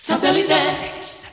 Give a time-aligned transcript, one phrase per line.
[0.00, 1.27] Satellite.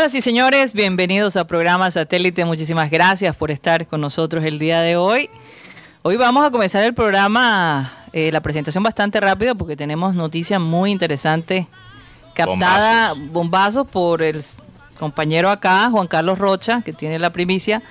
[0.00, 2.46] Señoras y señores, bienvenidos a programa Satélite.
[2.46, 5.28] Muchísimas gracias por estar con nosotros el día de hoy.
[6.00, 10.90] Hoy vamos a comenzar el programa, eh, la presentación bastante rápida porque tenemos noticias muy
[10.90, 11.66] interesantes
[12.34, 13.86] captada bombazos.
[13.88, 14.42] por el
[14.98, 17.82] compañero acá, Juan Carlos Rocha, que tiene la primicia.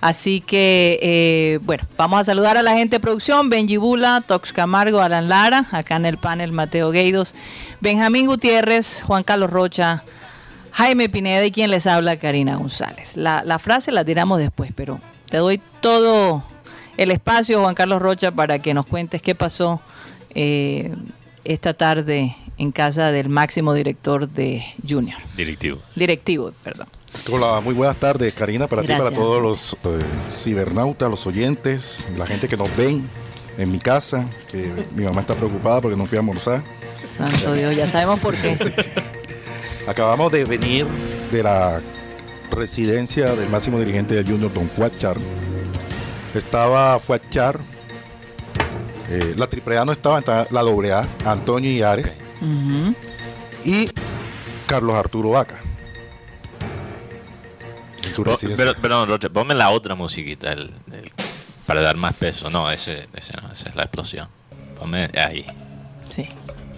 [0.00, 4.54] Así que, eh, bueno, vamos a saludar a la gente de producción, Benji Bula, Tox
[4.54, 7.34] Camargo, Alan Lara, acá en el panel Mateo Gueidos,
[7.82, 10.02] Benjamín Gutiérrez, Juan Carlos Rocha,
[10.72, 13.16] Jaime Pineda y quien les habla, Karina González.
[13.16, 16.42] La, la frase la tiramos después, pero te doy todo
[16.96, 19.80] el espacio, Juan Carlos Rocha, para que nos cuentes qué pasó
[20.34, 20.94] eh,
[21.44, 25.18] esta tarde en casa del máximo director de Junior.
[25.36, 25.80] Directivo.
[25.94, 26.88] Directivo, perdón.
[27.32, 32.26] Hola, muy buenas tardes, Karina, para ti, para todos los eh, cibernautas, los oyentes, la
[32.26, 33.08] gente que nos ven
[33.56, 36.62] en mi casa, que mi mamá está preocupada porque no fui a almorzar.
[37.16, 38.56] Santo Dios, ya sabemos por qué.
[39.88, 40.86] Acabamos de venir
[41.32, 41.80] de la
[42.50, 45.16] residencia del máximo dirigente del Junior, don Fuad Char.
[46.34, 47.58] Estaba Fuad Char,
[49.10, 52.94] eh, la triple A no estaba, estaba la doble A, Antonio Iares Ujú.
[53.64, 53.88] y
[54.66, 55.56] Carlos Arturo Vaca.
[58.56, 61.12] Pero, perdón, Rocha, ponme la otra musiquita el- el-
[61.66, 62.50] para dar más peso.
[62.50, 64.28] No, ese, ese no, esa es la explosión.
[64.78, 65.46] Ponme ahí.
[66.08, 66.26] Sí.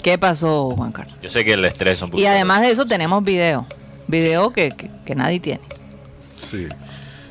[0.03, 1.15] ¿Qué pasó, Juan Carlos?
[1.23, 2.23] Yo sé que el estrés es un poquito.
[2.25, 3.67] Y además de eso tenemos video.
[4.07, 5.61] Video que, que- que nadie tiene.
[6.37, 6.67] Sí.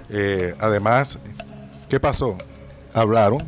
[0.09, 1.19] Eh, además,
[1.89, 2.37] ¿qué pasó?
[2.93, 3.39] Hablaron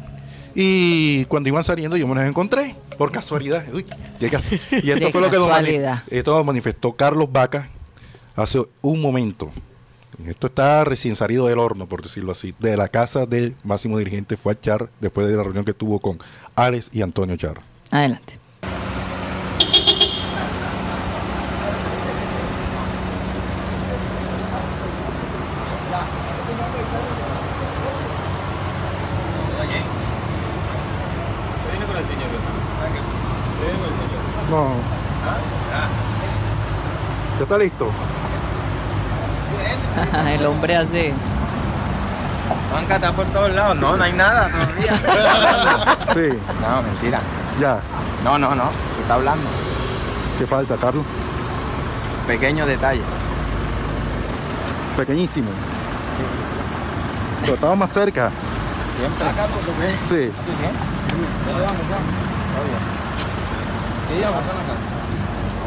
[0.53, 3.63] y cuando iban saliendo yo me los encontré por casualidad.
[3.73, 3.85] Uy,
[4.19, 4.25] y
[4.91, 6.03] esto De fue lo que nos, mani- casualidad.
[6.09, 7.69] esto nos manifestó Carlos Vaca
[8.35, 9.51] hace un momento.
[10.27, 14.37] Esto está recién salido del horno, por decirlo así, de la casa del máximo dirigente
[14.37, 16.19] fue a Char después de la reunión que tuvo con
[16.55, 17.61] Alex y Antonio Char.
[17.89, 18.37] Adelante.
[34.49, 34.67] No.
[37.39, 37.91] ¿Ya está listo?
[40.39, 41.13] El hombre hace.
[42.71, 43.75] Juanca está por todos lados.
[43.77, 44.93] No, no hay nada todavía.
[46.13, 46.27] Sí,
[46.61, 47.19] No, mentira.
[47.59, 47.79] ya.
[48.23, 48.69] No, no, no.
[48.95, 49.43] ¿Qué está hablando?
[50.39, 51.05] ¿Qué falta, Carlos?
[52.27, 53.01] Pequeño detalle.
[54.97, 55.49] Pequeñísimo.
[57.41, 58.29] Pero estaba más cerca.
[58.97, 59.27] Siempre.
[59.27, 60.31] Acá, por lo que Sí.
[61.47, 61.97] Vamos acá.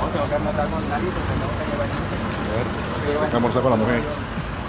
[0.01, 3.77] No, tengo que anotar con David porque tengo que llevar Tengo que almorzar con la
[3.77, 4.03] mujer.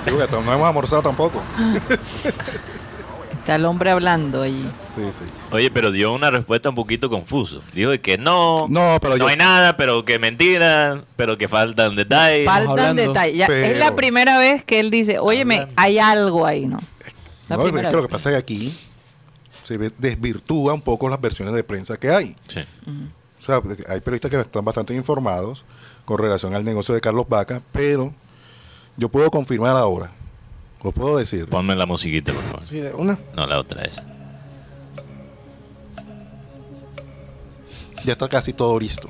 [0.04, 1.42] Sí, porque no hemos almorzado tampoco.
[3.32, 4.64] Está el hombre hablando allí.
[4.96, 5.24] Sí, sí.
[5.52, 7.62] Oye, pero dio una respuesta un poquito confuso.
[7.74, 12.46] Dijo que no, No, pero yo- hay nada, pero que mentira, pero que faltan detalles.
[12.46, 13.38] Faltan detalles.
[13.38, 15.74] Ya, Es la primera vez que él dice, óyeme, Hablando.
[15.82, 16.80] hay algo ahí, ¿no?
[17.48, 18.76] La No, es que lo que pasa es que aquí
[19.62, 22.36] se ve- desvirtúa un poco las versiones de prensa que hay.
[22.48, 22.62] Sí.
[23.46, 25.64] Sea, hay periodistas que están bastante informados
[26.06, 28.14] con relación al negocio de Carlos Vaca, pero
[28.98, 30.12] yo puedo confirmar ahora,
[30.82, 32.64] o puedo decir, Ponme la musiquita, por favor.
[32.64, 33.18] Sí, de una.
[33.36, 34.04] No, la otra esa.
[38.06, 39.10] ya está casi todo listo.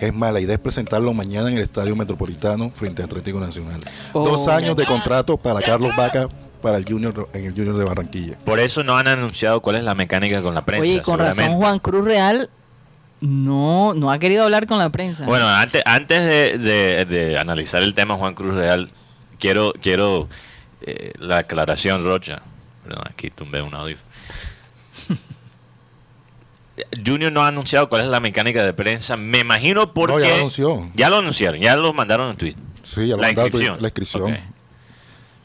[0.00, 3.80] Es más, la idea es presentarlo mañana en el Estadio Metropolitano frente a Atlético Nacional.
[4.12, 4.28] Oh.
[4.28, 6.28] Dos años de contrato para Carlos Vaca
[6.60, 8.38] para el Junior en el Junior de Barranquilla.
[8.44, 10.82] Por eso no han anunciado cuál es la mecánica con la prensa.
[10.82, 11.54] Oye, y con razón.
[11.54, 12.50] Juan Cruz Real
[13.26, 15.24] no, no ha querido hablar con la prensa.
[15.24, 18.90] Bueno, antes, antes de, de- de analizar el tema Juan Cruz Real,
[19.38, 20.28] quiero, quiero
[20.82, 22.42] eh, la aclaración, Rocha.
[22.84, 23.96] Perdón, aquí tumbé un audio.
[27.04, 29.16] Junior no ha anunciado cuál es la mecánica de prensa.
[29.16, 30.14] Me imagino porque.
[30.14, 30.90] No, ya lo anunció.
[30.94, 32.54] Ya lo anunciaron, ya lo mandaron en tweet.
[32.82, 33.76] Sí, ya lo la mandaron, inscripción.
[33.80, 34.38] la inscripción.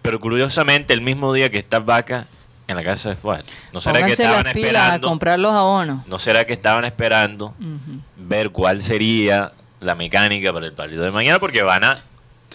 [0.01, 2.25] Pero curiosamente, el mismo día que está Vaca
[2.71, 3.43] en la casa de Fuad.
[3.73, 5.07] ¿No será que estaban las pilas a esperando?
[5.07, 6.07] comprar los abonos.
[6.07, 7.53] ¿No será que estaban esperando
[8.17, 9.51] ver cuál sería
[9.81, 11.39] la mecánica para el partido de mañana?
[11.39, 11.95] Porque van a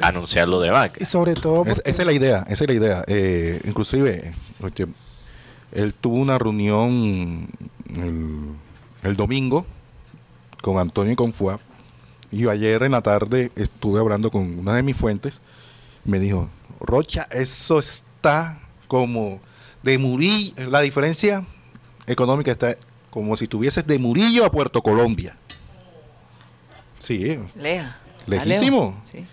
[0.00, 0.98] anunciar lo de Vaca.
[1.00, 3.04] Y sobre todo, Es- esa es la idea, esa es la idea.
[3.06, 4.32] Eh, inclusive,
[4.62, 4.86] oye,
[5.72, 7.48] él tuvo una reunión
[7.96, 8.54] el,
[9.02, 9.66] el domingo
[10.62, 11.60] con Antonio y con Fuab.
[12.32, 15.40] Y ayer en la tarde estuve hablando con una de mis fuentes.
[16.04, 16.48] Me dijo,
[16.80, 19.40] Rocha, eso está como
[19.84, 20.54] de Murillo.
[20.68, 21.44] La diferencia
[22.06, 22.74] económica está
[23.10, 25.36] como si tuvieses de Murillo a Puerto Colombia.
[26.98, 27.98] Sí, Leja.
[28.26, 29.00] Lejísimo.
[29.12, 29.24] Sí.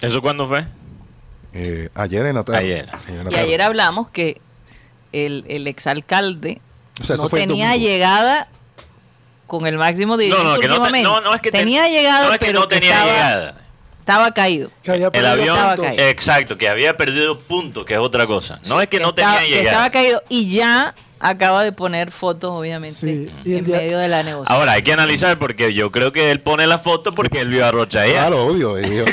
[0.00, 0.66] ¿Eso cuándo fue?
[1.52, 2.58] eh, ayer en la tarde.
[2.58, 2.88] Ayer.
[3.08, 4.40] en la Y ayer hablamos que
[5.12, 6.60] el, el exalcalde
[7.00, 8.48] O sea, eso no tenía llegada
[9.46, 12.26] con el máximo dirigente No, no, que no, no, no es que te- tenía llegada,
[12.26, 13.63] no es que pero no tenía estaba, llegada.
[14.04, 14.70] Estaba caído.
[14.82, 15.96] que había El avión, estaba puntos.
[15.96, 16.08] caído.
[16.10, 18.60] exacto, que había perdido puntos, que es otra cosa.
[18.66, 19.90] No es que no estaba, tenía que estaba llegada.
[19.90, 24.08] caído y ya acaba de poner fotos, obviamente, Sí, y el en día- medio de
[24.08, 24.58] la negociación.
[24.60, 27.64] Ahora hay que analizar porque yo creo que él pone la foto porque él vio
[27.64, 28.12] a Rocha allá.
[28.26, 28.78] Claro, obvio.
[28.80, 29.04] yo-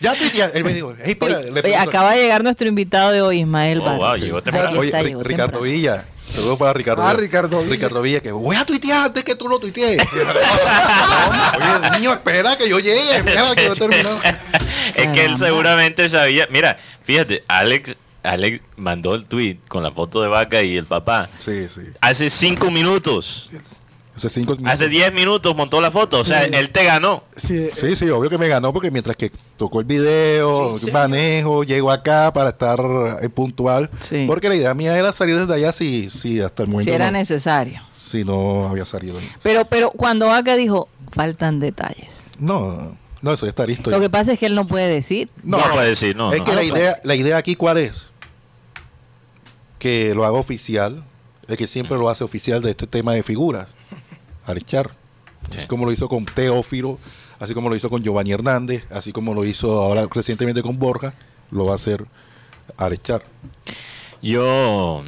[0.00, 0.50] ya tuitea.
[0.54, 3.40] Él me dijo, hey, espera, le Oye, pregunto- acaba de llegar nuestro invitado de hoy,
[3.40, 3.98] Ismael Oh, Vargas.
[3.98, 4.78] wow, llegó temprano.
[4.78, 5.64] Oye, está, Ri- llegó Ricardo temprano.
[5.74, 6.04] Villa.
[6.34, 7.20] Saludos para Ricardo Ah, Villa.
[7.20, 7.70] Ricardo Villa.
[7.72, 9.98] Ricardo Villa, que voy a tuitear antes que tú lo tuitees.
[11.56, 13.16] Oye, niño, espera que yo llegue.
[13.16, 14.02] Espera que yo termine.
[14.96, 16.48] es que él seguramente sabía.
[16.50, 21.28] Mira, fíjate, Alex, Alex mandó el tweet con la foto de vaca y el papá.
[21.38, 21.82] Sí, sí.
[22.00, 23.48] Hace cinco minutos,
[24.16, 24.72] Hace cinco minutos.
[24.72, 26.20] hace diez minutos montó la foto.
[26.20, 26.50] O sea, Sí.
[26.52, 27.24] él te ganó.
[27.36, 31.90] Sí, Sí, sí, obvio que me ganó porque mientras que tocó el video, manejo, llego
[31.90, 32.78] acá para estar
[33.22, 33.90] eh, puntual.
[34.00, 34.24] Sí.
[34.28, 37.06] Porque la idea mía era salir desde allá si, si hasta el momento Si era
[37.10, 37.80] no, necesario.
[37.98, 39.18] si no había salido.
[39.42, 42.22] Pero, pero cuando Vaca dijo, faltan detalles.
[42.38, 43.90] No, no, eso ya está listo.
[43.90, 45.28] Lo que pasa es que él no puede decir.
[45.42, 46.32] No, puede decir, no.
[46.32, 46.44] es no.
[46.44, 48.10] que no la idea, la idea aquí cuál es?
[49.78, 51.04] Que lo haga oficial,
[51.48, 53.74] el que siempre lo hace oficial de este tema de figuras,
[54.46, 54.90] Arechar.
[55.48, 55.66] Así Sí.
[55.66, 56.98] como lo hizo con Teófilo,
[57.38, 61.14] así como lo hizo con Giovanni Hernández, así como lo hizo ahora recientemente con Borja,
[61.50, 62.06] lo va a hacer
[62.78, 63.22] Arechar.
[64.22, 65.04] Yo,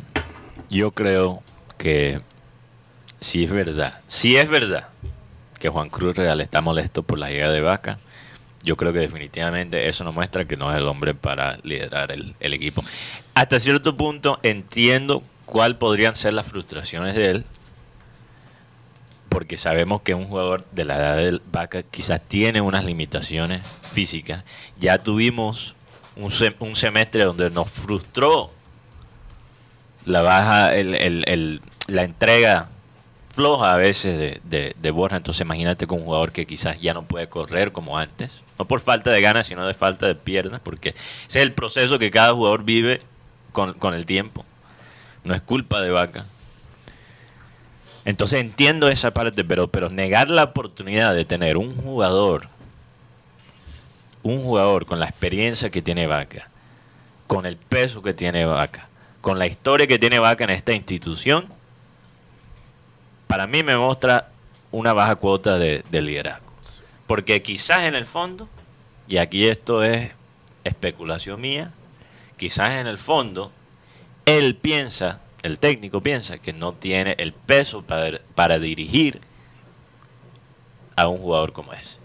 [0.68, 1.42] yo creo
[1.78, 2.20] que
[3.20, 4.88] si es verdad, si es verdad
[5.58, 7.98] que Juan Cruz Real está molesto por la llegada de Vaca,
[8.62, 12.34] yo creo que definitivamente eso nos muestra que no es el hombre para liderar el,
[12.40, 12.84] el equipo.
[13.34, 17.46] Hasta cierto punto entiendo cuál podrían ser las frustraciones de él,
[19.36, 23.60] porque sabemos que un jugador de la edad del Vaca quizás tiene unas limitaciones
[23.92, 24.44] físicas.
[24.78, 25.74] Ya tuvimos
[26.16, 28.50] un, sem- un semestre donde nos frustró
[30.06, 32.70] la baja, el, la entrega
[33.34, 35.18] floja a veces de, de, de Borja.
[35.18, 38.40] Entonces imagínate con un jugador que quizás ya no puede correr como antes.
[38.58, 40.94] No por falta de ganas, sino de falta de piernas, porque
[41.28, 43.02] ese es el proceso que cada jugador vive
[43.52, 44.46] con, con el tiempo.
[45.24, 46.24] No es culpa de Vaca.
[48.06, 52.48] Entonces entiendo esa parte, pero, pero negar la oportunidad de tener un jugador,
[54.22, 56.48] un jugador con la experiencia que tiene Vaca,
[57.26, 58.88] con el peso que tiene Vaca,
[59.20, 61.48] con la historia que tiene Vaca en esta institución,
[63.26, 64.30] para mí me muestra
[64.70, 66.46] una baja cuota de, de liderazgo.
[67.08, 68.48] Porque quizás en el fondo,
[69.08, 70.12] y aquí esto es
[70.62, 71.72] especulación mía,
[72.36, 73.50] quizás en el fondo
[74.26, 79.20] él piensa, el técnico piensa que no tiene el peso para, para dirigir
[80.96, 81.96] a un jugador como ese.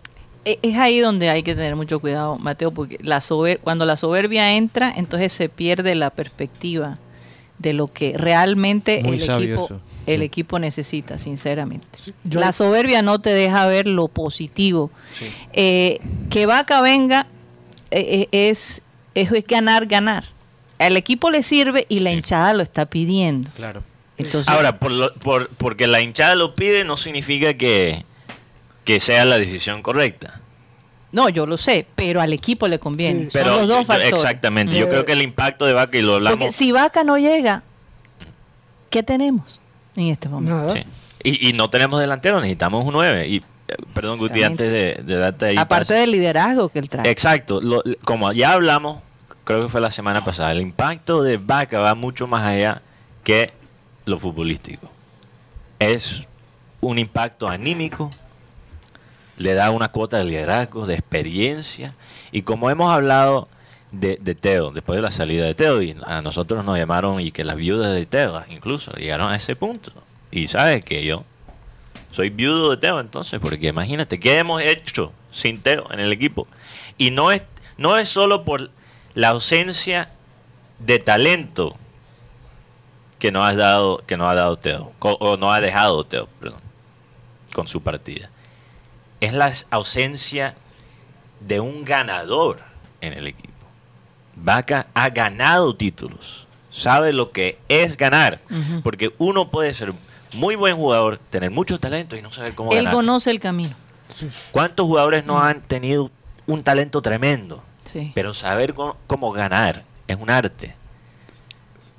[0.45, 3.95] E- Es ahí donde hay que tener mucho cuidado, Mateo, porque la sober- cuando la
[3.95, 6.98] soberbia entra, entonces se pierde la perspectiva
[7.60, 9.81] de lo que realmente Muy el equipo, eso.
[10.07, 11.88] el equipo necesita, sinceramente.
[12.24, 14.89] yo- la soberbia no te deja ver lo positivo.
[15.53, 17.27] Eh, que Vaca venga
[17.91, 18.81] eh, eh, es,
[19.13, 20.25] es, es ganar, ganar.
[20.82, 22.18] Al equipo le sirve y la Sí.
[22.18, 23.50] hinchada lo está pidiendo.
[23.56, 23.84] Claro.
[24.18, 28.06] Entonces, Ahora, por lo- por- porque la hinchada lo pide no significa que,
[28.84, 30.40] que sea la decisión correcta.
[31.14, 33.26] no, yo lo sé, pero al equipo le conviene.
[33.26, 33.32] Sí.
[33.32, 34.14] Son Pero los dos yo- factores.
[34.14, 36.38] exactamente, yo Eh, creo que el impacto de Vaca y lo hablamos.
[36.40, 37.64] Porque si Vaca no llega,
[38.90, 39.60] ¿qué tenemos
[39.96, 40.56] en este momento?
[40.56, 40.74] Nada.
[40.74, 40.84] Sí.
[41.24, 43.28] Y, y no tenemos delantero, necesitamos un 9.
[43.28, 43.44] Y, eh,
[43.94, 45.58] perdón, Guti, antes de, de darte ahí.
[45.58, 45.94] Aparte paso.
[46.00, 47.10] del liderazgo que él trae.
[47.10, 49.00] Exacto, lo- como ya hablamos,
[49.43, 52.81] creo que fue la semana pasada, el impacto de Vaca va mucho más allá
[53.24, 53.53] que
[54.05, 54.89] lo futbolístico.
[55.79, 56.27] Es
[56.79, 58.12] un impacto anímico,
[59.38, 61.93] le da una cuota de liderazgo, de experiencia,
[62.31, 63.48] y como hemos hablado
[63.91, 67.31] de, de Teo, después de la salida de Teo, y a nosotros nos llamaron y
[67.31, 69.91] que las viudas de Teo incluso llegaron a ese punto.
[70.31, 71.25] Y sabes que yo
[72.12, 76.45] Soy viudo de Teo entonces, porque imagínate, ¿qué hemos hecho sin Teo en el equipo?
[76.98, 77.41] Y no es,
[77.77, 78.69] no es solo por
[79.13, 80.10] la ausencia
[80.80, 81.75] de talento
[83.20, 86.60] que nos ha dado, que nos ha dado Teo, o no ha dejado Teo, perdón,
[87.53, 88.30] con su partida.
[89.20, 90.56] Es la ausencia
[91.39, 92.60] de un ganador
[93.01, 93.51] en el equipo.
[94.36, 98.39] Vaca ha ganado títulos, sabe lo que es ganar,
[98.84, 99.94] porque uno puede ser
[100.36, 102.94] muy buen jugador, tener mucho talento y no saber cómo Él ganar.
[102.94, 103.75] conoce el camino.
[104.51, 106.10] ¿Cuántos jugadores no han tenido
[106.48, 107.63] un talento tremendo?
[107.91, 108.12] Sí.
[108.15, 110.75] Pero saber cómo, cómo ganar es un arte.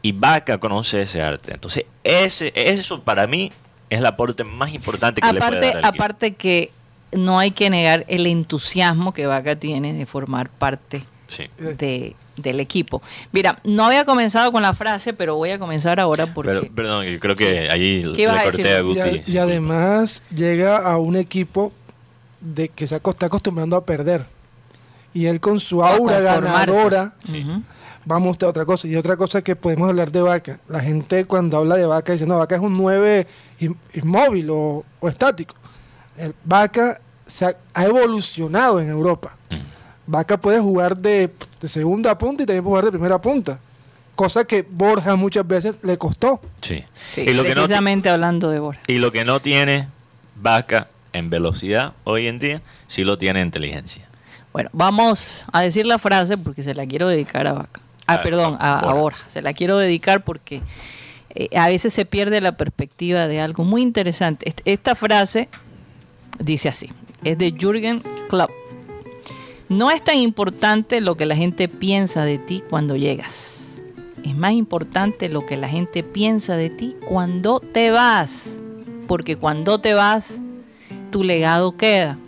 [0.00, 1.52] Y Vaca conoce ese arte.
[1.54, 3.52] Entonces, ese, eso para mí
[3.90, 6.70] es el aporte más importante que le puede aparte, dar aparte que
[7.12, 11.44] no hay que negar el entusiasmo que Vaca tiene de formar parte Sí.
[11.58, 13.00] de, del equipo.
[13.32, 17.06] Mira, no había comenzado con la frase, pero voy a comenzar ahora porque Pero, perdón,
[17.06, 18.74] yo creo que ahí le ¿Qué ibas a corté decir?
[18.76, 19.00] a Y, Guti.
[19.00, 19.42] a- y disculpa.
[19.42, 21.72] además llega a un equipo
[22.40, 24.26] de que se está acostumbrando a perder.
[25.14, 27.44] Y él con su aura ganadora Sí.
[28.10, 28.88] Va a mostrar otra cosa.
[28.88, 30.58] Y otra cosa que podemos hablar de Vaca.
[30.68, 33.26] La gente cuando habla de Vaca dice, no, Vaca es un 9
[33.60, 35.54] in- inmóvil o, o estático.
[36.16, 39.36] El Vaca se ha, ha evolucionado en Europa.
[39.50, 39.56] Mm.
[40.08, 43.60] Vaca puede jugar de, de segunda punta y también puede jugar de primera punta.
[44.16, 46.40] Cosa que Borja muchas veces le costó.
[46.60, 46.84] Sí.
[47.12, 48.80] Sí, y, lo que no, precisamente hablando de Borja.
[48.88, 49.88] y lo que no tiene
[50.40, 54.08] Vaca en velocidad hoy en día, sí lo tiene en inteligencia.
[54.52, 57.80] Bueno, vamos a decir la frase porque se la quiero dedicar a Vaca.
[58.06, 58.92] Ah, A- perdón, a, a.
[58.94, 59.24] Borja.
[59.28, 60.60] Se la quiero dedicar porque
[61.34, 64.48] eh, a veces se pierde la perspectiva de algo muy interesante.
[64.48, 65.48] Est- Esta frase
[66.38, 66.90] dice así,
[67.24, 68.50] es de Jürgen Klopp.
[69.68, 73.80] No es tan importante lo que la gente piensa de ti cuando llegas.
[74.22, 78.60] Es más importante lo que la gente piensa de ti cuando te vas.
[79.08, 80.42] Porque cuando te vas,
[81.10, 82.18] tu legado queda.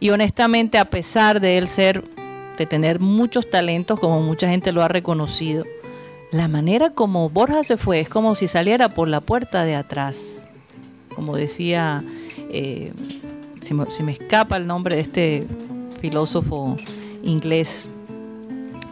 [0.00, 2.02] Y honestamente, a pesar de él ser,
[2.56, 5.64] de tener muchos talentos, como mucha gente lo ha reconocido,
[6.32, 10.46] la manera como Borja se fue es como si saliera por la puerta de atrás.
[11.14, 12.02] Como decía,
[12.50, 12.92] eh,
[13.60, 15.46] se, me, se me escapa el nombre de este
[16.00, 16.76] filósofo
[17.22, 17.90] inglés,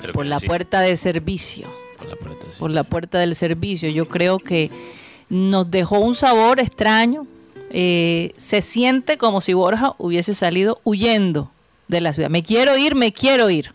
[0.00, 1.66] Pero por la sí, puerta de servicio
[1.98, 2.58] por la puerta, sí.
[2.58, 3.88] por la puerta del servicio.
[3.90, 4.70] Yo creo que
[5.28, 7.26] nos dejó un sabor extraño.
[7.70, 11.50] Eh, se siente como si Borja hubiese salido huyendo
[11.88, 12.30] de la ciudad.
[12.30, 13.72] Me quiero ir, me quiero ir.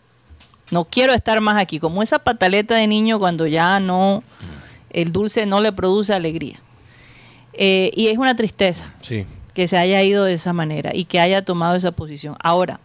[0.70, 1.78] No quiero estar más aquí.
[1.78, 4.22] Como esa pataleta de niño cuando ya no,
[4.90, 6.60] el dulce no le produce alegría.
[7.52, 9.26] Eh, y es una tristeza Sí.
[9.52, 12.34] que se haya ido de esa manera y que haya tomado esa posición.
[12.42, 12.80] Ahora,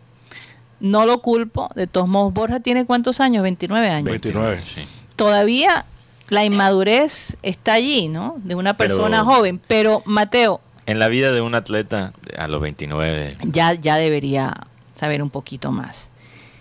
[0.80, 1.70] no lo culpo.
[1.76, 3.42] De todos modos, Borja tiene cuántos años?
[3.44, 4.62] 29 años 29.
[4.66, 4.82] Sí.
[5.16, 5.86] todavía
[6.30, 8.36] la inmadurez está allí, ¿no?
[8.44, 9.60] De una Pero- persona joven.
[9.68, 14.54] Pero Mateo En la vida de un atleta a los 29, ya, ya debería
[14.96, 16.10] saber un poquito más.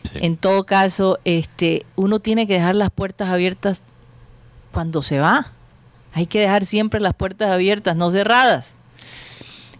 [0.05, 0.19] sí.
[0.21, 3.83] En todo caso, este, uno tiene que dejar las puertas abiertas
[4.73, 5.53] cuando se va.
[6.13, 8.77] Hay que dejar siempre las puertas abiertas, no cerradas.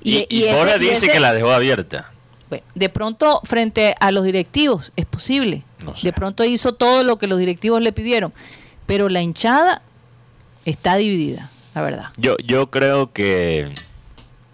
[0.03, 2.11] y, y y dice ese- que la dejó abierta.
[2.49, 5.65] Bueno, de pronto, frente a los directivos, es posible.
[5.85, 6.07] No sé.
[6.09, 8.33] De pronto hizo todo lo que los directivos le pidieron.
[8.87, 9.83] Pero la hinchada
[10.65, 12.07] está dividida, la verdad.
[12.17, 13.75] Yo, yo creo que.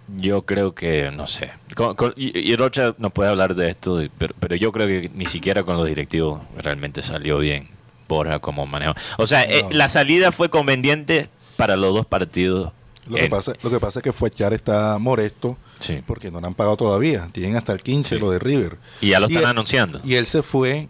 [0.08, 1.50] Yo creo que, no sé.
[1.74, 5.10] Con- con- y, y Rocha no puede hablar de esto, pero, pero yo creo que
[5.14, 7.68] ni siquiera con los directivos realmente salió bien
[8.08, 8.94] Borja como manejo.
[9.16, 12.72] O sea, eh, la salida fue conveniente para los dos partidos.
[13.06, 16.00] Lo que, pasa, lo que pasa es que Fuachar está molesto Sí.
[16.06, 17.28] porque no le han pagado todavía.
[17.32, 18.20] Tienen hasta el 15 Sí.
[18.20, 18.78] lo de River.
[19.02, 20.00] Y ya lo están él- anunciando.
[20.04, 20.88] Y él se fue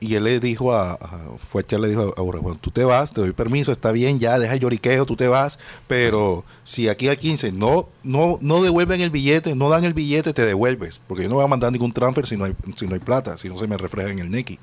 [0.00, 1.18] y él le dijo a, a
[1.50, 4.38] Fuachar le dijo a Borja, bueno, tú te vas, te doy permiso, está bien, ya,
[4.38, 9.00] deja el lloriqueo, tú te vas, pero si aquí al 15 no, no, no devuelven
[9.00, 11.92] el billete, no dan el billete, te devuelves, porque yo no voy a mandar ningún
[11.92, 14.30] transfer si no hay, si no hay plata, si no se me refleja en el
[14.30, 14.58] NECI.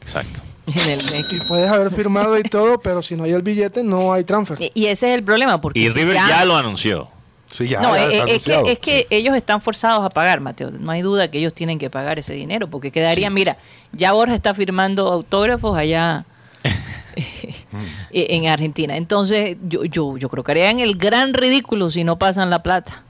[0.00, 0.40] Exacto.
[0.66, 4.12] En el Y puedes haber firmado y todo, pero si no hay el billete, no
[4.12, 4.60] hay transfer.
[4.60, 7.08] Y- Y ese es el problema, porque Y si River ya, lo anunció.
[7.56, 10.40] Sí, ya, no, ya eh, eh, es, que, es que ellos están forzados a pagar,
[10.40, 10.70] Mateo.
[10.70, 13.56] No hay duda que ellos tienen que pagar ese dinero, porque quedarían, mira,
[13.92, 16.24] ya Borja está firmando autógrafos allá
[18.12, 18.96] en Argentina.
[18.96, 23.02] Entonces, yo, yo, yo creo que harían el gran ridículo si no pasan la plata.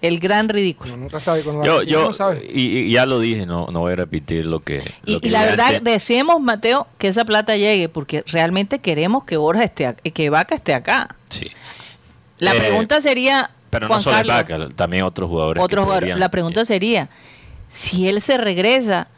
[0.00, 0.94] El gran ridículo.
[0.94, 2.44] Uno nunca sabe cuando va Yo, yo, no sabe.
[2.52, 4.78] y, y ya lo dije, no, no voy a repetir lo que.
[5.04, 8.80] lo Y, que y la verdad, antes- deseemos, Mateo, que esa plata llegue, porque realmente
[8.80, 11.14] queremos que Borja esté, que Vaca esté acá.
[11.28, 11.48] Sí.
[12.38, 15.64] La Eh, pregunta sería, Pero Juan no solo Carlos, Vaca, también otros jugadores.
[15.64, 16.08] otros jugadores.
[16.10, 17.08] podrían- La pregunta sería,
[17.68, 19.08] si él se regresa,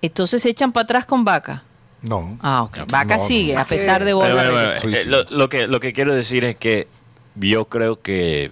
[0.00, 1.62] entonces se echan para atrás con Vaca.
[2.00, 2.38] No.
[2.40, 2.78] Ah, ok.
[2.90, 3.26] Vaca No, no.
[3.28, 4.70] sigue, a pesar de Borja.
[4.82, 5.04] eh.
[5.06, 6.88] Lo, lo que, lo que quiero decir es que
[7.34, 8.50] yo creo que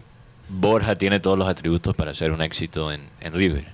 [0.51, 3.69] Borja tiene todos los atributos para ser un éxito en, en River.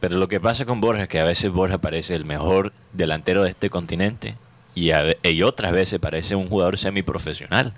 [0.00, 3.44] Pero lo que pasa con Borja es que a veces Borja parece el mejor delantero
[3.44, 4.34] de este continente
[4.74, 7.74] y, a y otras veces parece un jugador semiprofesional.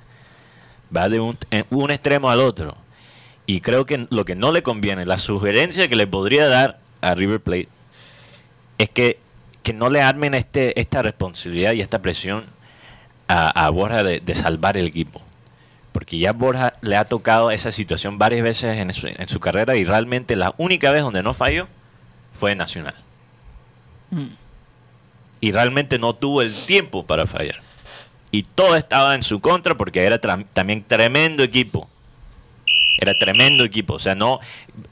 [0.97, 2.77] Va de un, en- un extremo al otro.
[3.47, 7.15] Y creo que lo que no le conviene, la sugerencia que le podría dar a
[7.15, 7.69] River Plate
[8.79, 9.19] es que,
[9.63, 12.47] que no le armen este, esta responsabilidad y esta presión
[13.29, 15.21] a, a Borja de, de salvar el equipo.
[15.93, 19.77] Porque ya Borja le ha tocado esa situación varias veces en su, en su carrera
[19.77, 21.69] y realmente la única vez donde no falló
[22.33, 22.95] fue en Nacional.
[25.41, 27.61] Y realmente no tuvo el tiempo para fallar.
[28.31, 31.89] Y todo estaba en su contra porque era también tremendo equipo.
[32.99, 33.95] Era tremendo equipo.
[33.95, 34.41] O sea, no.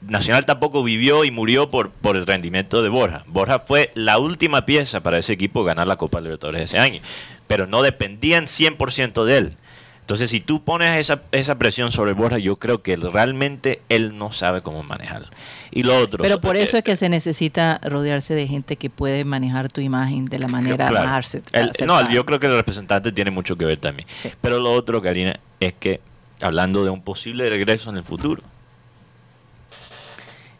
[0.07, 3.23] Nacional tampoco vivió y murió por, por el rendimiento de Borja.
[3.27, 7.01] Borja fue la última pieza para ese equipo ganar la Copa Libertadores ese año.
[7.47, 9.53] Pero no dependían 100% de él.
[10.01, 14.33] Entonces, si tú pones esa, esa presión sobre Borja, yo creo que realmente él no
[14.33, 15.29] sabe cómo manejarlo.
[15.71, 16.21] Y lo otro.
[16.21, 19.79] Pero por eh, eso es que se necesita rodearse de gente que puede manejar tu
[19.79, 21.07] imagen de la manera Claro.
[21.07, 24.05] más ace- El- no, yo creo que el representante tiene mucho que ver también.
[24.21, 24.29] Sí.
[24.41, 26.01] Pero lo otro, Karina, es que
[26.43, 28.43] hablando de un posible regreso en el futuro,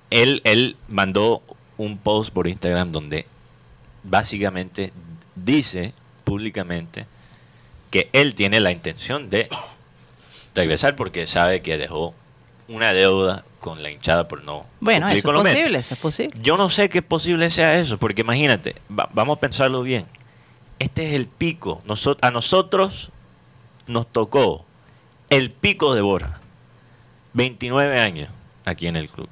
[0.10, 1.42] él, él mandó
[1.78, 3.26] un post por Instagram donde
[4.04, 4.94] básicamente
[5.36, 7.06] dice públicamente
[7.90, 9.50] que él tiene la intención de
[10.56, 12.14] regresar porque sabe que dejó
[12.68, 15.24] una deuda con la hinchada por no Bueno, eso es
[15.54, 16.40] posible, eso es posible.
[16.42, 20.06] Yo no sé qué posible sea eso, porque imagínate, va- vamos a pensarlo bien.
[20.80, 21.82] Este es el pico.
[22.22, 23.12] A nosotros
[23.88, 24.66] nos tocó
[25.36, 26.40] el pico de Borja.
[27.34, 28.30] 29 años
[28.66, 29.28] aquí en el club.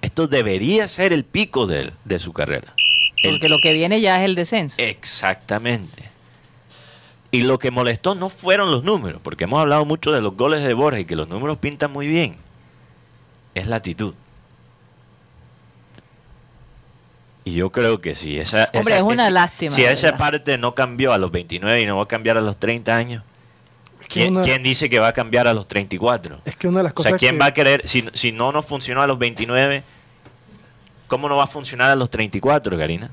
[0.00, 2.74] Esto debería ser el pico de, él, de su carrera.
[3.22, 4.76] El- Porque lo que viene ya es el descenso.
[4.78, 6.10] Exactamente.
[7.30, 10.62] Y lo que molestó no fueron los números, porque hemos hablado mucho de los goles
[10.64, 12.36] de Borja y que los números pintan muy bien.
[13.54, 14.14] Es la actitud.
[17.44, 18.70] Y yo creo que si esa...
[18.72, 21.86] Hombre, esa- es una ese- lástima, Si esa parte no cambió a los 29 y
[21.86, 23.24] no va a cambiar a los 30 años,
[24.08, 26.40] ¿quién, una- quién dice que va a cambiar a los 34?
[26.44, 28.32] Es que una de las O cosas sea, ¿quién que- va a querer, si, si
[28.32, 29.82] no nos funcionó a los 29,
[31.08, 33.10] ¿cómo no va a funcionar a los 34, Karina?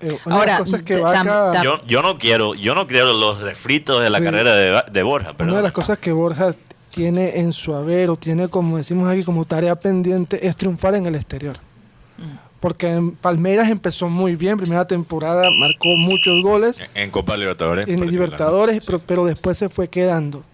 [0.00, 2.86] eh, una de Ahora, las cosas que Vaca, tam- Yo, yo no quiero, yo no
[2.86, 4.24] quiero los refritos de la Sí.
[4.24, 6.54] carrera de, de Borja, pero una de las cosas que Borja
[6.92, 11.06] tiene en su haber o tiene como decimos aquí como tarea pendiente es triunfar en
[11.06, 11.56] el exterior.
[12.60, 17.86] Porque en Palmeiras empezó muy bien, primera temporada marcó muchos goles en Copa Libertadores.
[17.88, 18.10] en.
[18.10, 20.44] Libertadores, pero, pero después se fue quedando.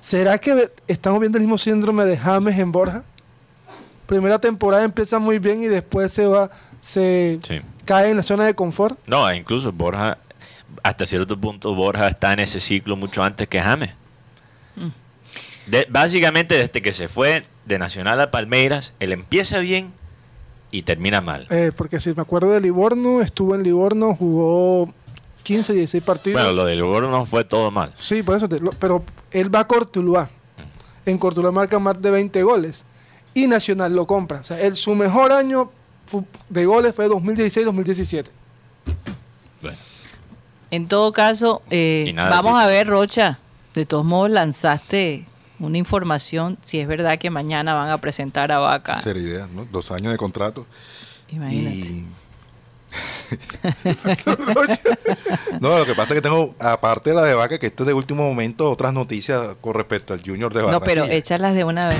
[0.00, 3.04] ¿Será que estamos viendo el mismo síndrome de James en Borja?
[4.06, 7.60] Primera temporada empieza muy bien y después se va, se Sí.
[7.84, 8.98] cae en la zona de confort.
[9.06, 10.18] No, e incluso Borja,
[10.82, 13.90] hasta cierto punto, Borja está en ese ciclo mucho antes que James.
[15.66, 19.92] De- básicamente, desde que se fue de Nacional a Palmeiras, él empieza bien
[20.72, 21.46] y termina mal.
[21.50, 24.92] Eh, porque si me acuerdo de Livorno, estuvo en Livorno, jugó
[25.44, 26.40] 15, 16 partidos.
[26.42, 27.92] Bueno, lo del Borja no fue todo mal.
[27.94, 30.28] Sí, por eso, te- lo- pero él va a Cortuluá.
[31.06, 32.84] En Cortuluá marca más de 20 goles.
[33.34, 34.40] Y Nacional lo compra.
[34.40, 35.70] O sea, él, su mejor año
[36.48, 38.26] de goles fue 2016-2017.
[39.62, 39.76] Bueno,
[40.70, 43.38] En todo caso, eh, vamos a ver, Rocha.
[43.74, 45.24] De todos modos, lanzaste
[45.62, 46.58] una información.
[46.62, 49.00] Si es verdad que mañana van a presentar a Vaca.
[49.00, 49.66] Sería idea, ¿no?
[49.70, 50.66] Dos años de contrato.
[51.30, 51.76] Imagínate.
[51.76, 52.06] Y...
[55.60, 57.86] no, lo que pasa es que tengo, aparte de la de Vaca, que esto es
[57.86, 61.02] de último momento, otras noticias con respecto al Junior de No, Barranquilla.
[61.02, 61.98] pero échalas de una vez.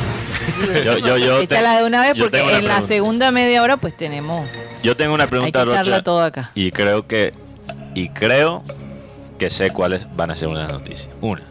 [0.84, 4.46] yo, yo, Échalas de una vez porque una en la segunda media hora pues tenemos...
[4.82, 6.50] Yo tengo una Hay pregunta, que echarla Rocha, todo acá.
[6.54, 7.32] y creo que
[7.94, 8.62] y creo
[9.38, 11.08] que sé cuáles van a ser unas noticias.
[11.20, 11.42] Una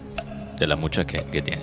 [0.59, 1.61] de las muchas que, que tiene.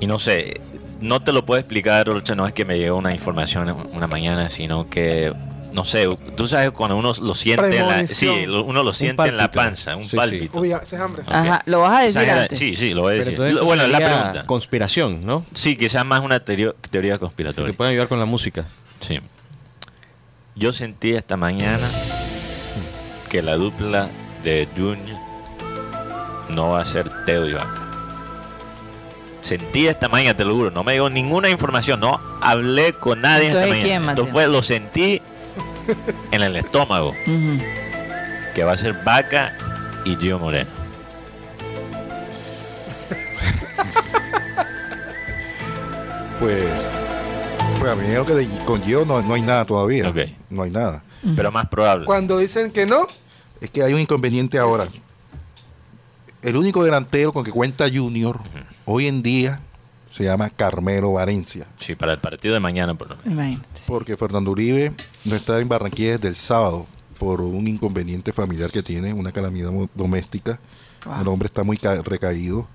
[0.00, 0.60] Y no sé,
[1.00, 4.48] no te lo puedo explicar, Rocha, no es que me llegó una información una mañana,
[4.48, 5.32] sino que
[5.72, 9.36] no sé, tú sabes cuando uno lo siente en la, sí, uno lo siente en
[9.36, 10.16] la panza, un Sí, sí.
[10.16, 10.60] pálpito.
[10.60, 11.24] Uy, ya, ese es hambre.
[11.26, 12.56] Ajá, ¿lo vas a decir antes?
[12.56, 13.36] Sí, sí, lo voy a decir.
[13.62, 14.44] bueno, la pregunta.
[14.46, 15.44] conspiración, ¿no?
[15.52, 17.72] Sí, quizás más una teoría, teoría Que conspiratoria.
[17.72, 18.64] te pueden ayudar con la música.
[19.00, 19.18] Sí.
[20.54, 21.88] Yo sentí esta mañana
[23.28, 24.08] que la dupla
[24.44, 25.18] de Junior
[26.50, 27.83] no va a ser Teo y Vaca.
[29.44, 33.48] Sentí esta mañana, te lo juro, no me dio ninguna información, no hablé con nadie
[33.48, 33.84] esta Entonces, mañana.
[33.86, 34.24] ¿quién, Mateo?
[34.24, 35.20] Esto fue, lo sentí
[36.30, 37.12] en el estómago,
[38.54, 39.54] que va a ser Vaca
[40.06, 40.70] y Gio Moreno.
[46.40, 46.64] Pues,
[47.78, 50.08] pues a mí me dijeron que de- con Gio no, no hay nada todavía.
[50.08, 50.18] Ok.
[50.50, 51.02] No hay nada.
[51.36, 52.04] Pero más probable.
[52.04, 53.06] Cuando dicen que no,
[53.60, 54.84] Es que hay un inconveniente ahora.
[56.42, 58.40] El único delantero con que cuenta Junior
[58.84, 59.60] hoy en día
[60.08, 61.66] se llama Carmelo Valencia.
[61.76, 63.32] Sí, para el partido de mañana por lo menos.
[63.32, 63.80] Imagínate.
[63.86, 64.92] Porque Fernando Uribe
[65.24, 66.86] no está en Barranquilla desde el sábado
[67.18, 70.60] por un inconveniente familiar que tiene, una calamidad doméstica.
[71.06, 71.20] Wow.
[71.22, 72.66] El hombre está muy ca- recaído.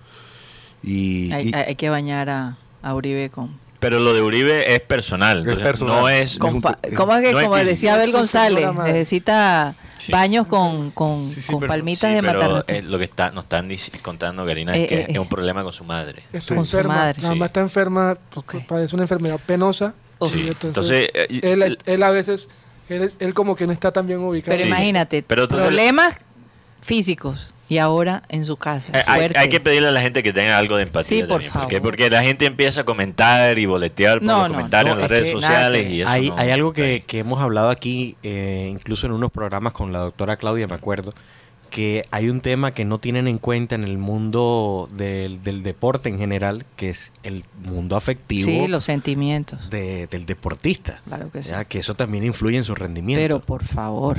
[0.84, 3.58] Y, Hay, y- hay que bañar a, a Uribe con...
[3.80, 5.48] Pero lo de Uribe es personal.
[5.48, 6.02] Es personal.
[6.02, 6.36] No es.
[6.36, 10.12] eh, ¿Cómo es que, no como decía Abel González, necesita Sí.
[10.14, 13.44] baños con, con, Sí, sí, con pero- palmitas Sí, de eh, lo que está, nos
[13.46, 13.70] están
[14.02, 15.20] contando, Karina, Eh, es que eh, es eh.
[15.20, 16.24] un problema con su madre.
[16.32, 17.22] Está Con su madre.
[17.22, 17.40] Nada Sí.
[17.40, 18.56] más está enferma, pues, Ok.
[18.68, 19.94] padece una enfermedad penosa.
[20.20, 20.32] Uf.
[20.32, 20.44] Sí.
[20.46, 22.50] Y Entonces, eh, él, él a veces,
[22.90, 24.52] él, como que no está tan bien ubicado.
[24.58, 24.68] Pero Sí.
[24.68, 26.16] imagínate, Pero entonces- problemas
[26.82, 28.92] físicos y ahora en su casa.
[28.98, 31.08] Eh, hay, hay que pedirle a la gente que tenga algo de empatía.
[31.08, 31.92] Sí, por también, porque, favor.
[31.92, 35.02] porque la gente empieza a comentar y boletear por No, los no, comentarios no, en
[35.02, 35.86] las es redes sociales.
[35.86, 39.14] que- y eso Hay, no- hay algo que, que hemos hablado aquí, eh, incluso en
[39.14, 41.14] unos programas con la doctora Claudia, me acuerdo,
[41.70, 46.10] que hay un tema que no tienen en cuenta en el mundo del, del deporte
[46.10, 49.70] en general, que es el mundo afectivo Sí, los sentimientos.
[49.70, 51.00] de- del deportista.
[51.08, 51.50] Claro que sí.
[51.50, 53.22] Ya, que eso también influye en su rendimiento.
[53.22, 54.18] Pero por favor.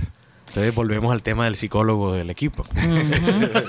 [0.51, 2.67] Entonces volvemos al tema del psicólogo del equipo.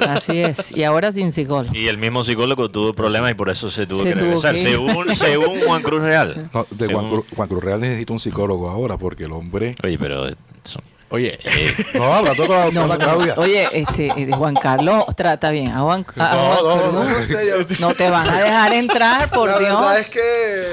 [0.08, 0.76] Así es.
[0.76, 1.76] Y ahora sin psicólogo.
[1.76, 4.56] Y el mismo psicólogo tuvo problemas y por eso se tuvo Se que tuvo regresar.
[4.56, 4.62] que.
[4.62, 6.50] Según, según Juan Cruz Real.
[6.54, 9.76] No, de Juan, Cruz, Juan Cruz Real necesita un psicólogo ahora porque el hombre...
[9.84, 10.28] Oye, pero
[10.64, 11.38] son- Oye,
[11.94, 13.34] No, hablando con la No, Claudia.
[13.38, 15.70] Oye, este, eh, Juan Carlos trata bien.
[15.70, 17.10] A Juan, a- a No, Juan- no, No, no.
[17.20, 19.70] no sé, yo- no te van a dejar entrar, por la Dios.
[19.78, 20.22] verdad es que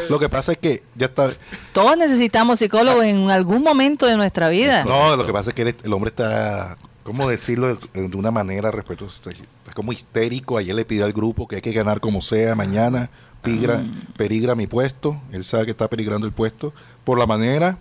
[0.08, 1.28] Lo que pasa es que ya está...
[1.72, 4.84] Todos necesitamos psicólogos en algún momento de nuestra vida.
[4.84, 8.30] No, lo que pasa es que él- el hombre está, ¿cómo decirlo de de una
[8.30, 9.06] manera respeto?
[9.06, 10.56] Está, está como histérico.
[10.56, 13.10] Ayer le pidió al grupo que hay que ganar como sea mañana.
[13.42, 13.80] Pigra,
[14.16, 15.20] Perigra mi puesto.
[15.32, 16.72] Él sabe que está peligrando el puesto.
[17.04, 17.78] Por la manera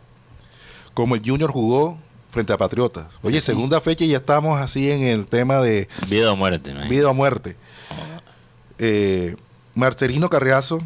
[0.93, 1.97] como el Junior jugó
[2.37, 3.05] frente a Patriotas.
[3.23, 6.71] Oye, segunda fecha y ya estamos así en el tema de vida o muerte.
[6.71, 6.87] ¿no?
[6.87, 7.55] vida o muerte.
[8.77, 9.35] Eh,
[9.73, 10.77] Marcelino Carriazo,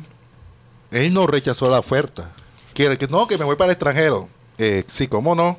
[0.91, 2.31] él no rechazó la oferta.
[2.73, 4.29] Quiere que no, que me voy para el extranjero.
[4.57, 5.57] Eh, sí, cómo no.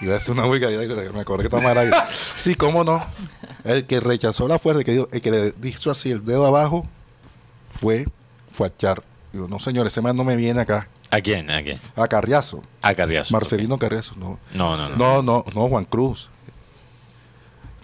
[0.00, 1.90] Iba a hacer una vulgaridad, me acordé que estaba mal ahí.
[2.14, 3.04] Sí, cómo no.
[3.64, 6.46] El que rechazó la oferta, el que, dijo- el que le dijo así el dedo
[6.46, 6.86] abajo,
[7.70, 8.06] fue
[8.50, 9.02] Fuachar.
[9.30, 10.88] Digo, no señor, ese man no me viene acá.
[11.14, 11.48] ¿A quién?
[11.48, 11.78] ¿A quién?
[11.94, 12.64] A Carriazo.
[12.82, 13.32] A Carriazo.
[13.32, 14.40] Marcelino Carriazo, no.
[14.54, 14.96] No, no, no.
[14.96, 16.28] No, no, no, Juan Cruz.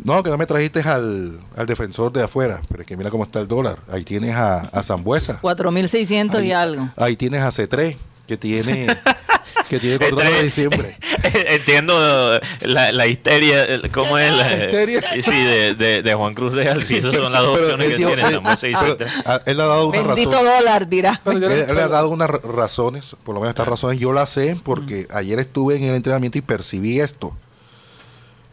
[0.03, 2.61] No, que no me trajiste al, al defensor de afuera.
[2.69, 3.79] Pero es que mira cómo está el dólar.
[3.89, 5.41] Ahí tienes a, a Zambuesa.
[5.43, 6.89] 4.600 y algo.
[6.97, 8.89] Ahí tienes a C3, que tiene,
[9.69, 10.97] que tiene contrato de diciembre.
[11.23, 15.03] Entiendo la, la histeria, ¿cómo es la histeria.
[15.23, 17.97] Sí, de, de, de Juan Cruz Real, sí, esas son las dos Pero opciones que
[17.97, 18.23] tiene.
[18.23, 19.13] él- Zambuesa y pero, Cetra.
[19.27, 20.47] a- él le ha dado una Bendito razón.
[20.47, 21.21] dólar, dirá.
[21.27, 24.31] Él, él le ha dado unas ra- razones, por lo menos estas razones yo las
[24.31, 27.37] sé porque ayer estuve en el entrenamiento y percibí esto,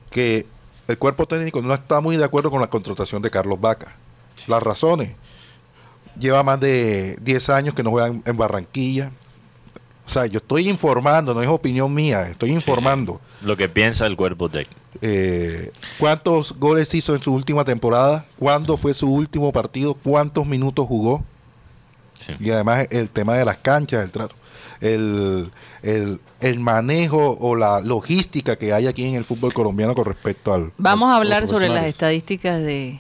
[0.10, 0.46] que
[0.88, 3.96] el cuerpo técnico no está muy de acuerdo con la contratación de Carlos Vaca.
[4.48, 5.16] Las razones,
[6.20, 9.12] lleva más de 10 años que no juega en, en Barranquilla.
[10.08, 13.20] O sea, yo estoy informando, no es opinión mía, estoy informando.
[13.42, 14.80] Lo que piensa el cuerpo técnico.
[15.02, 18.26] Eh, ¿Cuántos goles hizo en su última temporada?
[18.40, 19.94] ¿Cuándo fue su último partido?
[19.96, 21.24] ¿Cuántos minutos jugó?
[22.26, 22.32] Sí.
[22.40, 24.34] Y además el tema de las canchas, el trato,
[24.80, 25.52] el,
[25.84, 30.54] el, el manejo o la logística que hay aquí en el fútbol colombiano con respecto
[30.54, 30.72] al...
[30.78, 33.00] Vamos al- a hablar sobre las estadísticas de,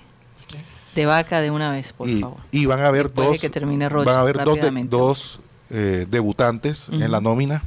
[0.93, 2.37] de Vaca de una vez, por y, favor.
[2.51, 4.51] y van a haber Después de dos, que termine Rocha, van a haber dos, de-
[4.61, 4.95] rápidamente.
[4.95, 7.63] dos eh, debutantes en la nómina,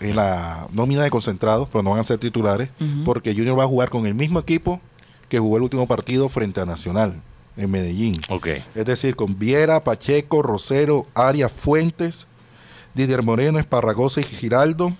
[0.00, 2.70] en la nómina de concentrados, pero no van a ser titulares,
[3.04, 4.80] porque Junior va a jugar con el mismo equipo
[5.28, 7.20] que jugó el último partido frente a Nacional
[7.56, 8.20] en Medellín.
[8.28, 8.46] Ok.
[8.74, 12.26] Es decir, con Viera, Pacheco, Rosero, Arias Fuentes,
[12.94, 14.96] Didier Moreno, Esparragosa y Giraldo,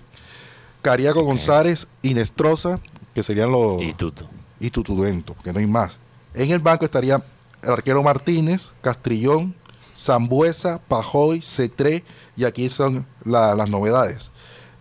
[0.81, 2.79] Cariaco González y Nestroza,
[3.13, 4.27] que serían los Y Tuto.
[4.59, 5.99] y Tutuduento, porque no hay más.
[6.33, 7.21] En el banco estaría
[7.61, 9.53] el arquero Martínez, Castrillón,
[9.97, 12.03] Zambuesa, Pajoy, Cetré,
[12.41, 14.31] y aquí son la- las novedades.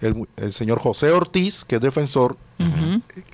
[0.00, 2.36] El, el señor José Ortiz, que es defensor,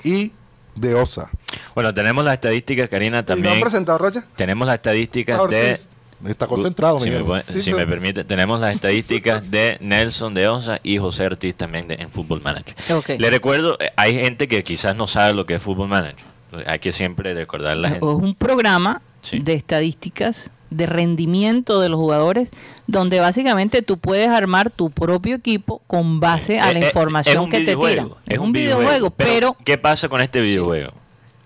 [0.05, 0.33] y
[0.75, 1.31] de Osa.
[1.75, 3.61] Bueno, tenemos las estadísticas, Karina, ¿Y lo han también.
[3.61, 4.25] presentado, Rocha?
[4.37, 5.81] Tenemos las estadísticas Ah, de...
[6.27, 7.27] Está concentrado, si me, Miguel.
[7.27, 11.55] puede- Sí, si me permite, tenemos las estadísticas de Nelson de Osa y José Ortiz
[11.55, 12.75] también de, en Football Manager.
[13.21, 16.25] Le recuerdo, eh, hay gente que quizás no sabe lo que es Football Manager.
[16.67, 19.41] Hay que siempre recordar a la Es un programa Sí.
[19.41, 22.51] de estadísticas de rendimiento de los jugadores
[22.87, 27.45] donde básicamente tú puedes armar tu propio equipo con base a Eh, la eh, información
[27.45, 28.11] es que te tiran.
[28.27, 29.11] Es un videojuego.
[29.11, 30.93] pero, ¿Qué pasa con este videojuego?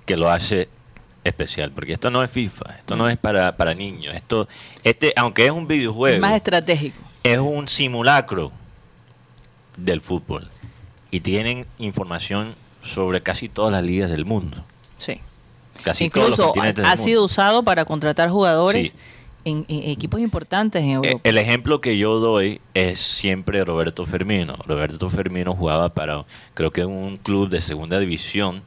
[0.06, 0.68] Que lo hace
[1.24, 1.70] especial.
[1.72, 2.76] Porque esto no es FIFA.
[2.78, 4.14] Esto no es para, para niños.
[4.14, 4.48] Esto,
[4.84, 6.98] este, aunque es un es videojuego, más estratégico.
[7.22, 8.52] es un simulacro
[9.76, 10.48] del fútbol.
[11.10, 14.64] Y tienen información sobre casi todas las ligas del mundo.
[14.98, 15.20] Sí.
[15.82, 18.96] Casi todos los Incluso ha, sido usado para contratar jugadores Sí.
[19.44, 21.20] en, en equipos importantes en Eh, Europa.
[21.24, 24.54] El ejemplo que yo doy es siempre Roberto Fermino.
[24.66, 28.62] Roberto Fermino jugaba para, creo que un club de segunda división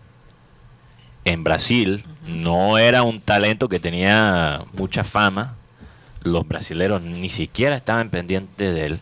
[1.26, 2.04] en Brasil.
[2.28, 5.56] No era un talento que tenía mucha fama.
[6.23, 8.99] Los brasileros ni siquiera estaban pendientes de él.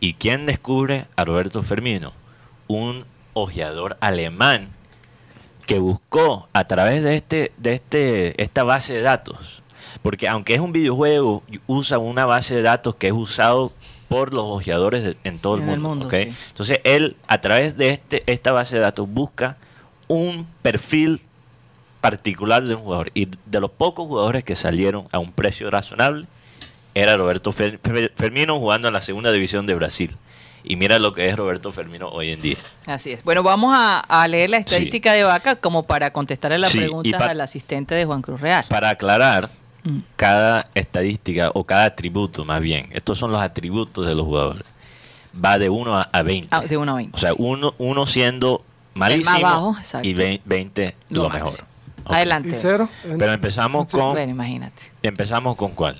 [0.00, 2.12] ¿Y quién descubre a Roberto Fermino?
[2.66, 4.68] Un ojeador alemán
[5.66, 9.62] que buscó a través de este de este esta base de datos
[10.02, 13.72] porque aunque es un videojuego usa una base de datos que es usado
[14.08, 16.14] por los ojeadores de- en todo el En el mundo, mundo, ¿ok?
[16.14, 16.32] sí.
[16.50, 19.56] entonces él a través de este esta base de datos busca
[20.08, 21.20] un perfil
[22.00, 26.26] particular de un jugador y de los pocos jugadores que salieron a un precio razonable
[26.94, 30.16] era Roberto Fer- Fer- Fermino jugando en la segunda división de Brasil
[30.64, 33.22] y mira lo que es Roberto Fermino hoy en día Así es.
[33.22, 36.80] Bueno, vamos a, a leer la estadística de Vaca como para contestarle las Sí, y
[36.82, 38.64] preguntas pa- al asistente de Juan Cruz Real.
[38.68, 39.50] Para aclarar,
[39.86, 39.98] Mm.
[40.16, 44.64] cada estadística o cada atributo, más bien, estos son los atributos de los jugadores,
[45.44, 46.48] va de 1 a, a 20.
[46.52, 47.14] Ah, de 1 a 20.
[47.14, 50.08] O sea, uno, uno siendo malísimo bajo, exacto.
[50.08, 51.52] y vein- 20 lo, mejor.
[52.06, 52.48] Adelante.
[52.48, 52.88] Y cero.
[53.18, 54.84] Pero empezamos con, Bueno, imagínate.
[55.02, 55.98] empezamos con cuál?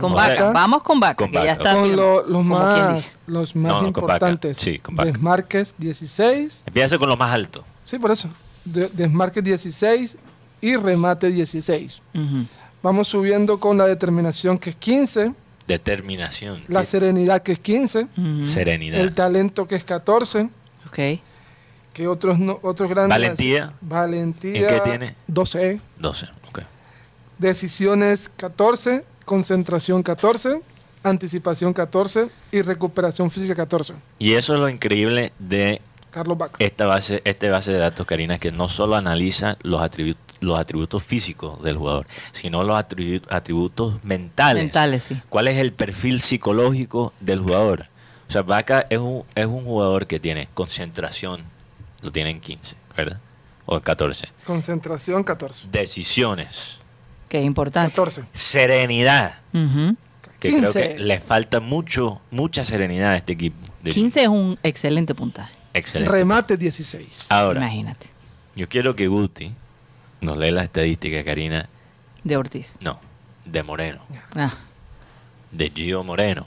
[0.00, 0.50] Con Vaca.
[0.50, 1.52] Vamos con Vaca, con que ya Vaca.
[1.52, 1.74] está.
[1.74, 4.56] Con lo- los más, los más No, importantes.
[4.58, 5.10] Sí, con Vaca.
[5.12, 6.62] Desmarques 16.
[6.66, 7.64] Empieza con lo más alto.
[7.84, 8.28] Sí, por eso.
[8.64, 10.18] De- desmarques 16
[10.60, 12.00] y remate 16.
[12.14, 12.46] Ujú.
[12.82, 15.32] Vamos subiendo con la determinación que es 15,
[15.66, 16.62] Determinación.
[16.68, 16.92] la Sí.
[16.92, 18.44] serenidad que es 15, Ujú.
[18.44, 19.00] Serenidad.
[19.00, 20.48] el talento que es 14,
[20.86, 21.20] Ok.
[21.92, 23.10] que otros no, otros grandes.
[23.10, 23.72] Valentía.
[23.80, 24.68] Valentía.
[24.68, 25.14] ¿En qué tiene?
[25.28, 25.80] 12.
[25.98, 26.26] 12.
[26.48, 26.60] ok.
[27.38, 30.60] Decisiones 14, concentración 14,
[31.02, 33.94] anticipación 14 y recuperación física 14.
[34.18, 36.56] Y eso es lo increíble de Carlos Vaca.
[36.58, 41.02] esta base, este base de datos, Karina, que no solo analiza los atributos, los atributos
[41.02, 44.62] físicos del jugador, sino los atribu- atributos mentales.
[44.62, 45.20] Mentales, sí.
[45.28, 47.86] ¿Cuál es el perfil psicológico del jugador?
[48.28, 51.42] O sea, Vaca es un, es un jugador que tiene concentración,
[52.02, 53.20] lo tiene en 15, ¿verdad?
[53.66, 54.28] O en 14.
[54.46, 55.68] Concentración 14.
[55.72, 56.78] Decisiones,
[57.34, 57.90] Que es importante.
[57.90, 58.26] 14.
[58.30, 59.96] serenidad, Ujú.
[60.38, 60.88] que creo 15.
[60.94, 63.56] que le falta mucho, mucha serenidad a este equipo.
[63.82, 65.52] de- 15 es un excelente puntaje.
[65.72, 66.12] Excelente.
[66.12, 67.32] Remate 16.
[67.32, 68.06] Ahora, Imagínate.
[68.54, 69.52] yo quiero que Guti
[70.20, 71.68] nos lee la estadística, Karina.
[72.22, 72.76] De Ortiz.
[72.78, 73.00] No,
[73.44, 74.04] de Moreno,
[74.36, 74.54] Ah.
[75.50, 76.46] de Gio Moreno.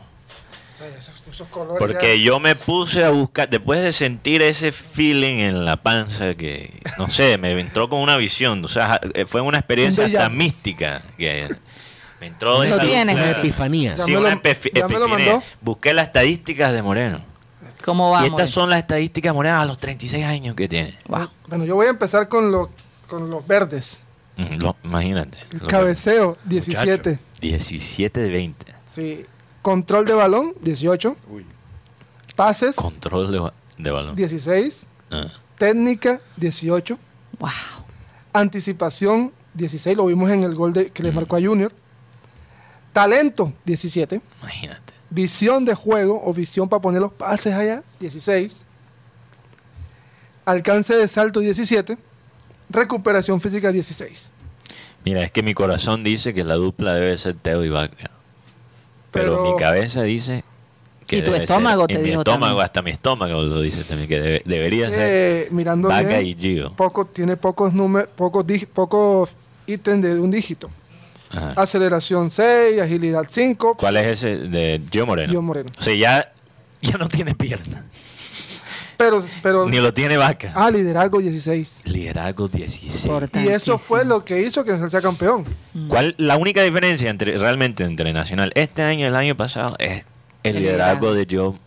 [0.79, 4.71] Ay, esos- esos colores Porque ya- yo me puse a buscar, después de sentir ese
[4.71, 9.25] feeling en la panza que, no sé, me entró con una visión, o sea, eh,
[9.25, 11.01] fue una experiencia Un hasta mística.
[11.17, 11.47] Que
[12.21, 13.39] me entró Lo esa tienes, Guti.
[13.39, 13.93] epifanía.
[13.95, 15.43] Ya Sí, una lo- lo epifanía.
[15.61, 17.21] Busqué las estadísticas de Moreno.
[17.83, 18.27] ¿Cómo vamos?
[18.27, 20.97] y estas son las estadísticas de Moreno a los 36 años que tiene.
[21.07, 21.29] Wow.
[21.47, 22.67] Bueno, yo voy a empezar con, los
[23.07, 24.01] con los verdes.
[24.35, 25.37] Mm, lo- imagínate.
[25.51, 27.09] El lo- cabeceo, 17.
[27.11, 28.65] Muchacho, 17 de 20.
[28.85, 29.25] Sí.
[29.67, 31.17] Control de balón, 18.
[32.37, 34.15] Pases, Control de, ba- de balón.
[34.15, 34.87] 16.
[35.11, 35.27] Ah.
[35.57, 36.97] Técnica, 18.
[37.37, 37.49] Wow.
[38.31, 39.97] Anticipación, 16.
[39.97, 41.73] Lo vimos en el gol de, que le marcó a Junior.
[42.93, 44.21] Talento, 17.
[44.41, 44.93] Imagínate.
[45.09, 48.65] Visión de juego o visión para poner los pases allá, 16.
[50.45, 51.97] Alcance de salto, 17.
[52.69, 54.31] Recuperación física, 16.
[55.03, 58.11] Mira, es que mi corazón dice que la dupla debe ser Teo y Vaca.
[59.11, 60.43] Pero, Pero- mi cabeza dice
[61.07, 62.65] que Y tu debe estómago ser- te y mi dijo estómago, también.
[62.65, 66.73] hasta mi estómago lo dice también, que debe- debería ser mirando Vaca bien, y Gio.
[66.75, 70.69] poco, tiene pocos números, pocos, pocos ítems de un dígito.
[71.29, 71.53] Ajá.
[71.57, 73.75] Aceleración 6, agilidad 5.
[73.77, 75.29] ¿Cuál es ese de Gio Moreno?
[75.29, 75.69] Gio Moreno.
[75.77, 76.33] O sea, ya,
[76.81, 77.85] ya no tiene pierna.
[78.97, 80.51] Pero, pero Ni lo tiene Vaca.
[80.55, 81.81] ah, liderazgo 16.
[81.85, 83.05] Liderazgo 16.
[83.35, 85.45] Y eso fue lo que hizo que Nacional sea campeón.
[85.87, 90.05] ¿Cuál, la única diferencia entre realmente entre Nacional este año y el año pasado es
[90.43, 91.13] el, El liderazgo liderazgo.
[91.13, 91.59] de Gio,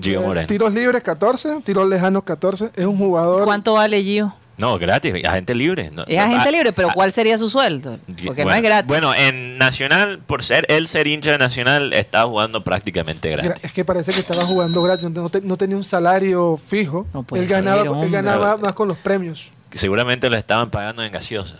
[0.00, 0.46] Gio Eh, Moreno.
[0.48, 2.70] tiros libres 14, tiros lejanos 14.
[2.74, 3.44] Es un jugador.
[3.44, 4.34] ¿Cuánto vale Gio?
[4.56, 5.90] No, gratis, agente libre.
[5.92, 7.98] No, Es agente ah, libre, pero ah, ¿cuál sería su sueldo?
[8.24, 8.86] Porque no bueno, es gratis.
[8.86, 13.64] Bueno, en Nacional, por ser él ser hincha de Nacional, estaba jugando prácticamente Gra- gratis.
[13.64, 17.06] Es que parece que estaba jugando gratis, no, te- no tenía un salario fijo.
[17.12, 19.52] No puede él ganaba, ser, él ganaba más con los premios.
[19.72, 21.56] Seguramente lo estaban pagando en gaseosa.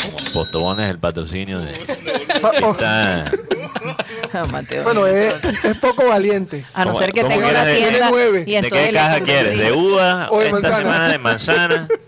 [0.00, 1.72] Como Postobones, el patrocinio de.
[2.62, 3.24] Oh, Está-
[4.50, 4.84] Mateo.
[4.84, 6.64] bueno, es, es poco valiente.
[6.72, 8.10] a no ¿cómo- ser que tenga una tienda
[8.46, 9.58] y ¿De qué caja quieres?
[9.58, 10.28] ¿De uva?
[10.30, 10.76] O de esta manzana.
[10.78, 11.88] semana de manzana.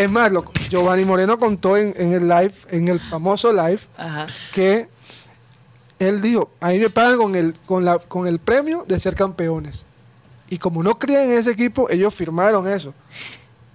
[0.00, 4.26] Es más, lo, Giovanni Moreno contó en, en el live, en el famoso live, Ajá.
[4.54, 4.88] que
[5.98, 9.14] él dijo, a mí me pagan con el, con, la, con el premio de ser
[9.14, 9.84] campeones.
[10.48, 12.94] Y como no creían en ese equipo, ellos firmaron eso.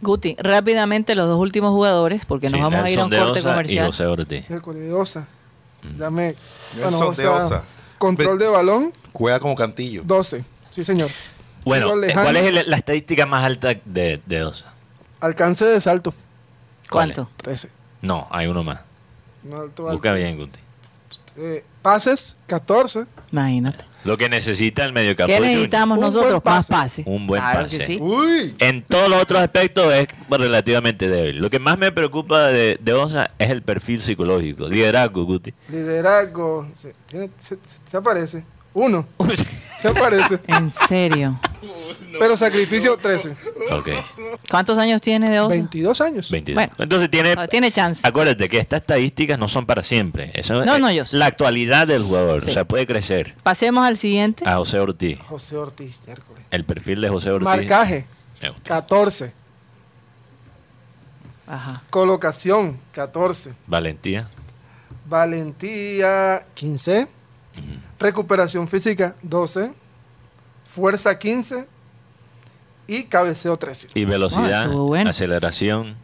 [0.01, 3.39] Guti, rápidamente los dos últimos jugadores, porque nos vamos a ir a un de corte
[3.39, 3.85] Osa comercial.
[3.85, 4.45] Y José Ortiz.
[4.49, 5.27] El Coledosa.
[5.97, 6.35] Ya me.
[6.75, 7.63] Nelson o de sea, Osa.
[7.99, 10.01] Control de balón, Juega como cantillo.
[10.03, 10.43] 12.
[10.71, 11.09] Sí, señor.
[11.63, 14.73] Bueno, eh, ¿cuál es el- la estadística más alta de, de Osa?
[15.19, 16.11] Alcance de salto,
[16.89, 17.31] ¿Cuál ¿Cuánto?
[17.37, 17.69] 13.
[18.01, 18.79] No, hay uno más.
[19.43, 20.59] No alto, Busca bien, Guti.
[21.37, 23.05] Eh, pases, 14.
[23.31, 23.83] Imagínate.
[24.05, 25.27] Lo que necesita el mediocampo.
[25.27, 25.53] ¿Qué Junior.
[25.55, 26.31] necesitamos Un nosotros?
[26.43, 27.03] buen Más pase.
[27.03, 27.09] pase.
[27.09, 27.77] Un buen claro pase.
[27.79, 27.97] Que sí.
[27.99, 28.55] Uy.
[28.59, 31.39] En todos los otros aspectos es relativamente débil.
[31.41, 34.67] Lo que más me preocupa de, de Osa es el perfil psicológico.
[34.67, 35.53] Liderazgo, Guti.
[35.69, 36.69] Liderazgo.
[36.75, 38.45] Se, tiene- se- se aparece.
[38.75, 39.07] Uno.
[39.77, 40.39] Se aparece.
[40.47, 41.39] En serio.
[42.17, 43.35] Pero sacrificio, 13.
[43.71, 43.89] ok.
[44.49, 45.49] ¿Cuántos años tiene de Osa?
[45.49, 46.31] 22 años.
[46.31, 46.55] 22.
[46.55, 46.73] Bueno.
[46.79, 48.01] Entonces tiene, tiene chance.
[48.07, 50.31] Acuérdate que estas estadísticas no son para siempre.
[50.33, 51.17] Eso No, es no, yo sé.
[51.17, 52.43] la actualidad del jugador.
[52.43, 52.51] Sí.
[52.51, 53.35] O sea, puede crecer.
[53.43, 54.47] Pasemos al siguiente.
[54.47, 55.19] A José Ortiz.
[55.27, 56.43] José Ortiz, miércoles.
[56.51, 57.45] El perfil de José Ortiz.
[57.45, 58.05] Marcaje,
[58.41, 58.63] me gusta.
[58.75, 59.33] 14.
[61.47, 61.83] Ajá.
[61.89, 63.53] Colocación, 14.
[63.67, 64.27] Valentía.
[65.05, 67.07] Valentía, 15.
[67.99, 69.71] Recuperación física, 12.
[70.63, 71.67] Fuerza, 15.
[72.87, 73.89] Y cabeceo, 13.
[73.95, 74.65] Y velocidad.
[74.65, 75.09] Estuvo bueno.
[75.09, 75.95] Aceleración.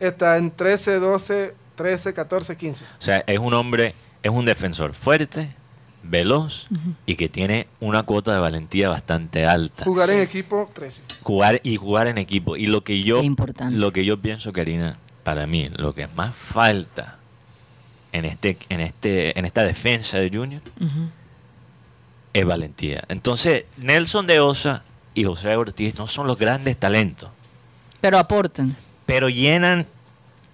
[0.00, 2.84] Está en 13, 12, 13, 14, 15.
[2.84, 5.54] O sea, es un hombre, es un defensor fuerte,
[6.02, 6.66] veloz
[7.06, 9.84] y que tiene una cuota de valentía bastante alta.
[9.84, 11.02] Jugar en equipo, 13.
[11.22, 12.56] Jugar y jugar en equipo.
[12.56, 13.22] Y lo que yo,
[13.70, 17.18] lo que yo pienso, Karina, para mí, lo que más falta
[18.12, 21.08] en este, en este, en esta defensa de Junior Ujú.
[22.34, 23.02] Es valentía.
[23.08, 24.82] Entonces, Nelson de Osa
[25.14, 27.30] y José Ortiz no son los grandes talentos,
[28.02, 29.86] Pero aportan, pero llenan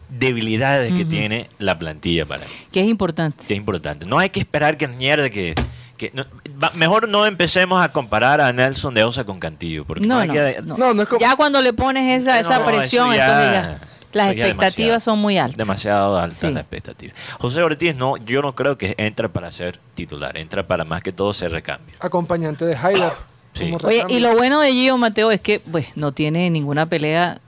[0.09, 2.51] debilidades que tiene la plantilla para mí.
[2.73, 3.45] que es importante.
[3.47, 4.07] que es importante.
[4.07, 5.55] No hay que esperar que mierda que...
[5.97, 6.25] que no-
[6.63, 9.85] va- mejor no empecemos a comparar a Nelson de Osa con Cantillo.
[9.85, 10.77] Porque no, No, hay no, que, no.
[10.79, 14.33] No, no es como- Ya cuando le pones esa, esa presión, ya- entonces ya las
[14.33, 15.57] expectativas son muy altas.
[15.57, 16.47] Demasiado altas Sí.
[16.51, 17.17] las expectativas.
[17.39, 20.37] José Ortiz, no, yo no creo que entra para ser titular.
[20.37, 21.95] Entra para más que todo ser recambio.
[22.01, 23.13] Acompañante de Haider.
[23.53, 23.75] Sí.
[23.83, 27.41] Oye, y lo bueno de Gio Mateo es que pues no tiene ninguna pelea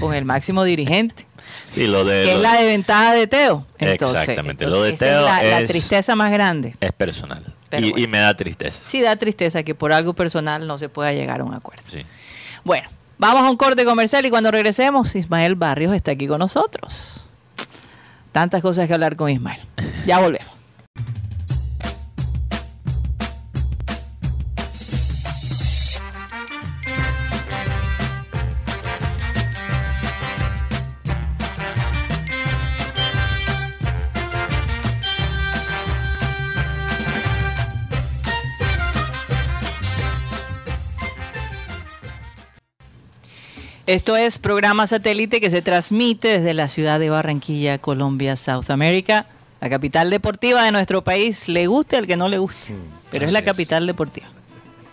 [0.00, 1.24] con el máximo dirigente,
[1.70, 2.24] Sí, lo de...
[2.24, 3.64] que es la de ventaja de Teo.
[3.78, 6.74] Entonces, Exactamente, entonces lo de esa es Teo la, tristeza más grande.
[6.80, 7.44] Es personal.
[7.72, 7.98] Y, bueno.
[7.98, 8.82] y me da tristeza.
[8.84, 11.84] Sí da tristeza que por algo personal no se pueda llegar a un acuerdo.
[11.88, 12.04] Sí.
[12.64, 12.88] Bueno,
[13.20, 17.26] vamos a un corte comercial y cuando regresemos, Ismael Barrios está aquí con nosotros.
[18.32, 19.60] Tantas cosas que hablar con Ismael.
[20.06, 20.49] Ya volvemos.
[43.90, 49.26] Esto es programa satélite que se transmite desde la ciudad de Barranquilla, Colombia, South America,
[49.60, 51.48] la capital deportiva de nuestro país.
[51.48, 52.76] Le guste al que no le guste,
[53.10, 53.44] pero es la es.
[53.44, 54.28] capital deportiva.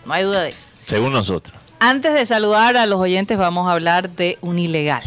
[0.04, 0.66] No hay duda de eso.
[0.84, 1.56] Según nosotros.
[1.78, 5.04] Antes de saludar a los oyentes, vamos a hablar de Unilegal,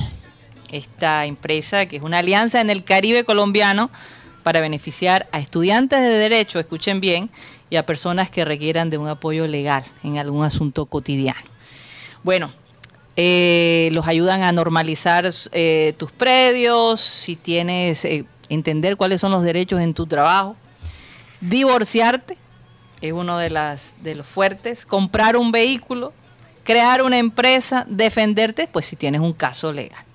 [0.72, 3.90] esta empresa que es una alianza en el Caribe colombiano
[4.42, 7.30] para beneficiar a estudiantes de derecho, escuchen bien,
[7.70, 11.52] y a personas que requieran de un apoyo legal en algún asunto cotidiano.
[12.24, 12.54] Bueno,
[13.16, 19.44] eh, los ayudan a normalizar eh, tus predios, si tienes, eh, entender cuáles son los
[19.44, 20.56] derechos en tu trabajo,
[21.42, 22.38] divorciarte,
[23.02, 23.50] es uno de,
[24.02, 26.14] de los fuertes, comprar un vehículo,
[26.64, 30.06] crear una empresa, defenderte, pues si tienes un caso legal.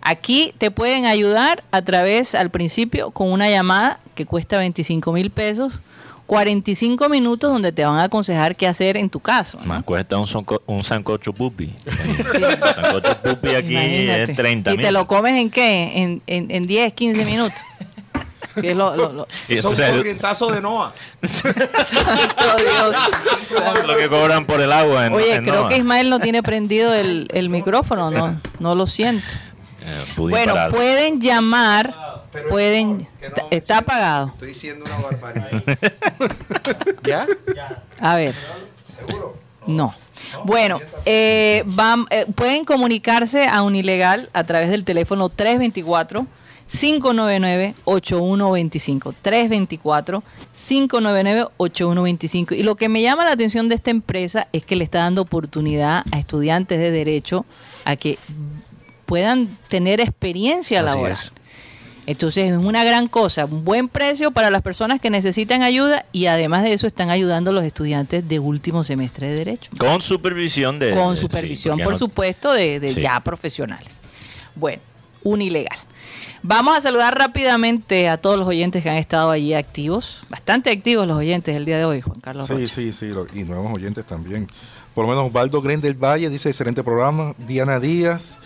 [0.00, 5.30] Aquí te pueden ayudar a través, al principio, con una llamada que cuesta 25 mil
[5.30, 5.78] pesos,
[6.26, 9.58] 45 minutos donde te van a aconsejar qué hacer en tu caso.
[9.58, 9.66] ¿no?
[9.66, 11.72] Más cuesta un, sonco- un sancocho pupi.
[12.74, 14.22] sancocho pupi aquí Imagínate.
[14.22, 16.02] es 30 ¿Y te lo comes en qué?
[16.02, 17.52] En, en, en 10, 15 minutos.
[18.60, 20.92] Que es lo, lo- lo- eso Son de Noah.
[21.22, 21.64] Santo
[22.58, 23.86] Dios.
[23.86, 25.68] lo que cobran por el agua en Oye, en creo Nova.
[25.70, 29.24] que Ismael no tiene prendido el, el micrófono, no, no lo siento.
[29.84, 30.74] Eh, Bueno, parado.
[30.74, 31.94] pueden llamar,
[32.48, 34.26] pueden, está- está apagado.
[34.28, 35.62] Estoy diciendo una barbaridad.
[37.04, 37.26] ¿Ya?
[38.00, 38.34] A ver.
[39.66, 39.94] No.
[40.44, 46.26] Bueno, eh, vam- eh, pueden comunicarse a Unilegal a través del teléfono 324
[46.68, 50.22] 599 8125 324
[50.68, 54.84] 599 8125 y lo que me llama la atención de esta empresa es que le
[54.84, 57.44] está dando oportunidad a estudiantes de derecho
[57.84, 58.18] a que
[59.12, 61.12] puedan tener experiencia Así laboral.
[61.12, 61.32] es.
[62.06, 66.24] Entonces es una gran cosa, un buen precio para las personas que necesitan ayuda y
[66.26, 69.70] además de eso están ayudando a los estudiantes de último semestre de Derecho.
[69.78, 70.92] Con supervisión de...
[70.92, 73.02] Con supervisión, sí, por no- supuesto, de, de Sí.
[73.02, 74.00] ya profesionales.
[74.54, 74.80] Bueno,
[75.24, 75.76] un ilegal.
[76.42, 81.06] Vamos a saludar rápidamente a todos los oyentes que han estado allí activos, bastante activos
[81.06, 82.46] los oyentes el día de hoy, Juan Carlos.
[82.46, 82.66] Sí, Rocha.
[82.66, 84.46] sí, sí, y nuevos oyentes también.
[84.94, 87.34] Por lo menos Osvaldo Gren del Valle dice excelente programa.
[87.38, 88.38] Diana Díaz,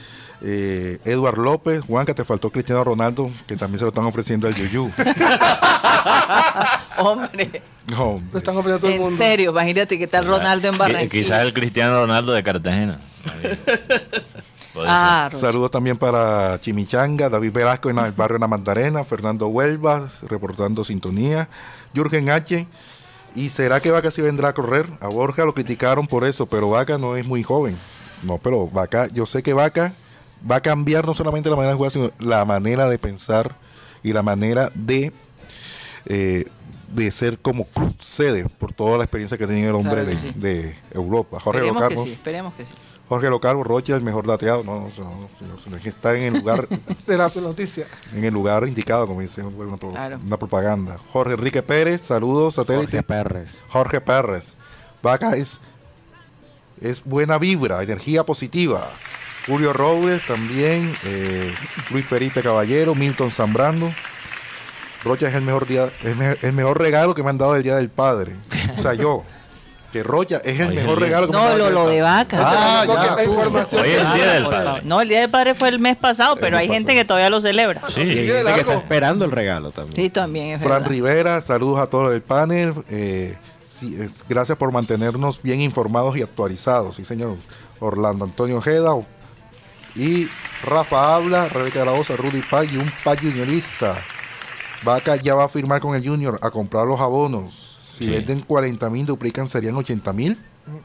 [0.43, 4.55] eh, Eduard López, Juanca, te faltó Cristiano Ronaldo, que también se lo están ofreciendo al
[4.55, 4.91] Yuyu.
[6.99, 9.17] Hombre, No, Lo están ofreciendo a todo el en mundo.
[9.17, 11.11] serio, imagínate que tal Ronaldo en Qui- Barranquilla.
[11.11, 13.01] Quizás el Cristiano Ronaldo de Cartagena.
[14.79, 15.31] Ah.
[15.33, 21.49] Saludos también para Chimichanga, David Velasco en el barrio La Magdalena, Fernando Huelva reportando sintonía,
[21.95, 22.67] Jürgen H.
[23.35, 24.87] ¿Y será que Vaca sí vendrá a correr?
[25.01, 27.75] A Borja lo criticaron por eso, pero Vaca no es muy joven.
[28.23, 29.95] No, pero Vaca, yo sé que Vaca
[30.49, 33.57] va a cambiar no solamente la manera de jugar, sino la manera de pensar
[34.03, 35.13] y la manera de,
[36.07, 36.45] eh,
[36.93, 40.17] de ser como club sede por toda la experiencia que tenía el hombre Claro de,
[40.19, 40.33] sí.
[40.37, 41.41] de Europa.
[41.41, 42.05] Jorge Esperemos que Locarno.
[42.05, 42.73] sí, esperemos que sí.
[43.09, 44.65] Jorge Locarbo, Rocha, el mejor dateado.
[44.65, 45.29] No, no,
[45.71, 46.67] no, está en el lugar,
[47.07, 47.87] De la noticia.
[48.13, 50.19] en el lugar indicado, como dice una, pro- Claro.
[50.27, 50.99] una propaganda.
[51.13, 52.97] Jorge Enrique Pérez, saludos, satélite.
[52.97, 53.61] Jorge Pérez.
[53.69, 54.57] Jorge Pérez.
[55.05, 55.61] Vaca es,
[56.81, 58.91] es buena vibra, energía positiva.
[59.47, 61.55] Julio Robles también, eh,
[61.91, 63.95] Luis Felipe Caballero, Milton Zambrano.
[65.05, 67.63] Rocha es el mejor día, es me- el mejor regalo que me han dado el
[67.63, 68.33] Día del Padre.
[68.77, 69.23] O sea, yo.
[69.93, 71.85] Que Rocha es el mejor el regalo que me No, han dado el lo, Día
[71.85, 72.25] lo del de Padre.
[72.25, 72.37] vaca.
[72.43, 72.85] Ah,
[73.17, 73.25] ya.
[73.25, 74.81] información- Hoy es el Día del Padre.
[74.85, 77.31] No, el Día del Padre fue el mes pasado, pero mes hay gente que todavía
[77.31, 77.81] lo celebra.
[77.89, 78.01] Sí.
[78.03, 79.95] Y hay gente que está esperando el regalo también.
[79.97, 80.89] Sí, también es Fran verdad.
[80.91, 82.75] Rivera, saludos a todos del panel.
[82.91, 86.97] eh, sí, eh, gracias por mantenernos bien informados y actualizados.
[86.97, 87.37] Sí, señor.
[87.79, 88.93] Orlando Antonio Ojeda
[89.97, 90.29] y
[90.63, 93.97] Rafa Habla, Rebeca de la Osa, Rudy y un Pay juniorista.
[94.83, 97.75] Vaca ya va a firmar con el Junior a comprar los abonos.
[97.79, 98.11] Si Sí.
[98.11, 100.39] venden 40 mil, duplican, serían 80 mil.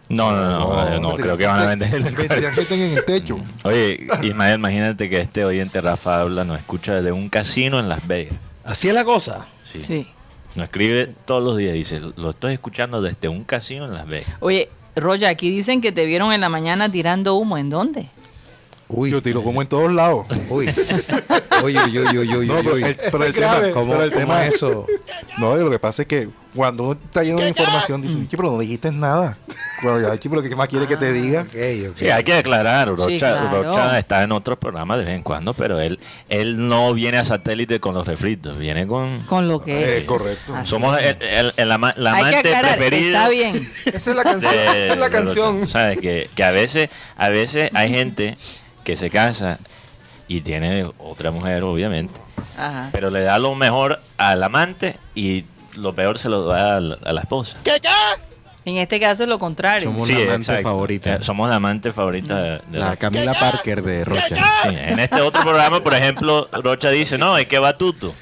[0.10, 3.38] No, no, no, no, creo que van a vender el en el techo.
[3.64, 8.08] Oye, Ismael, imagínate que este oyente Rafa habla, nos escucha desde un casino en Las
[8.08, 8.36] Vegas.
[8.64, 9.48] Así es la cosa.
[9.72, 9.82] Sí.
[9.82, 10.08] Sí.
[10.56, 14.30] Nos escribe todos los días, dice, lo estoy escuchando desde un casino en Las Vegas.
[14.40, 17.58] Oye, Roya, aquí dicen que te vieron en la mañana tirando humo.
[17.58, 18.08] ¿En dónde?
[18.94, 20.26] Uy, Yo tiro como en todos lados.
[20.50, 20.70] uy.
[21.64, 23.68] Uy, uy, uy, uy, uy, No, pero el, pero el grave.
[23.70, 24.86] tema, ¿Cómo, pero el cómo tema es eso?
[25.38, 28.52] No, lo que pasa es que cuando uno está lleno de información, dice, "Che, pero
[28.52, 29.38] no dijiste nada.
[29.82, 31.42] Bueno, ya, che, pero ¿qué más quiere que te diga?
[31.42, 31.56] Ok,
[31.92, 31.98] ok.
[31.98, 33.64] Sí, hay que aclarar, Rocha, Sí, claro.
[33.64, 36.00] Rocha está en otros programas de vez en cuando, pero él,
[36.30, 39.22] él no viene a satélite con los refritos, viene con...
[39.24, 40.04] Con lo que Eh, es.
[40.04, 40.54] correcto.
[40.56, 40.70] Así.
[40.70, 43.18] Somos el, el- el ama- la Hay que amante aclarar, preferida.
[43.18, 43.56] está bien.
[43.86, 44.54] Esa es la canción.
[44.54, 45.60] de- esa es la canción.
[45.62, 45.72] Rocha.
[45.72, 46.00] ¿Sabes?
[46.00, 48.38] Que, que a veces, a veces hay gente
[48.84, 49.58] que se casa
[50.28, 52.14] y tiene otra mujer, obviamente,
[52.58, 52.90] Ajá.
[52.92, 55.46] pero le da lo mejor al amante y
[55.78, 57.58] lo peor se lo da a la, a la esposa.
[58.64, 59.90] En este caso es lo contrario.
[59.90, 60.64] Somos la amante exacto.
[60.64, 61.14] favorita.
[61.16, 62.98] Eh, somos la amante favorita de, de La Rocha.
[63.00, 64.28] Camila Parker de Rocha.
[64.64, 68.14] Sí, en este otro programa, por ejemplo, Rocha dice, no, es que va Tuto.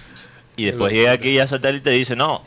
[0.55, 2.41] Y después llega aquí a satélite y dice, no,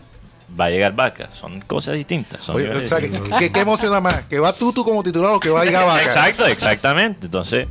[0.58, 1.28] va a llegar Vaca.
[1.34, 2.42] Son cosas distintas.
[2.42, 4.22] son Oye, niveles o sea, ¿qué, qué- qué emociona más?
[4.22, 6.02] ¿Que va Tutu como titular o que va a llegar Vaca?
[6.02, 7.26] Exacto, exactamente.
[7.26, 7.68] Entonces,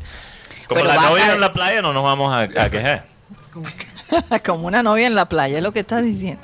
[0.76, 3.06] como la novia en la playa, no nos vamos a, a quejar.
[4.46, 6.42] Como una novia en la playa, es lo que estás diciendo.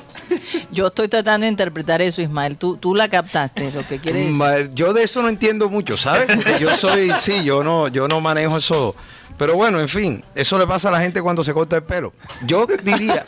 [0.71, 2.57] Yo estoy tratando de interpretar eso, Ismael.
[2.57, 4.71] Tú, tú la captaste, lo que quiere decir.
[4.73, 6.27] Yo de eso no entiendo mucho, ¿sabes?
[6.33, 8.95] Porque yo soy, sí, yo no, yo no manejo eso.
[9.37, 12.13] Pero bueno, en fin, eso le pasa a la gente cuando se corta el pelo.
[12.45, 13.23] Yo diría,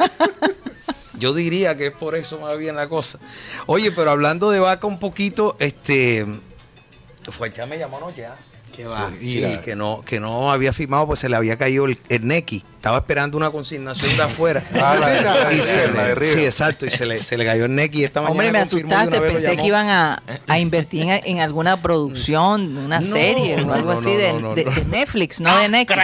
[1.14, 3.20] yo diría que es por eso más bien la cosa.
[3.68, 6.26] Oye, pero hablando de vaca un poquito, este,
[7.30, 8.36] Fuachá me llamó no ya.
[8.80, 9.62] Que va, sí, mira.
[9.62, 12.64] que no, que no había firmado, pues se le había caído el, el Neki.
[12.78, 14.64] Estaba esperando una consignación de afuera.
[14.74, 16.34] Ah, la de- la de Y se River, la de le- River.
[16.40, 18.32] sí, exacto, y se le, se le cayó el Neki esta mañana.
[18.32, 19.20] Hombre, me asustaste.
[19.20, 23.92] Pensé que iban a, a invertir en, en alguna producción, una No, serie o algo
[23.92, 24.56] no, así no, de, de- no.
[24.56, 26.02] de Netflix, no de Netflix.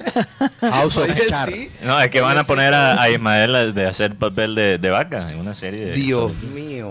[0.60, 1.48] House of Oye, Char.
[1.48, 1.70] sí.
[1.82, 5.30] No, es que van a poner a, a Ismael de hacer papel de, de Vaca
[5.30, 5.92] en una serie de...
[5.92, 6.90] Dios mío.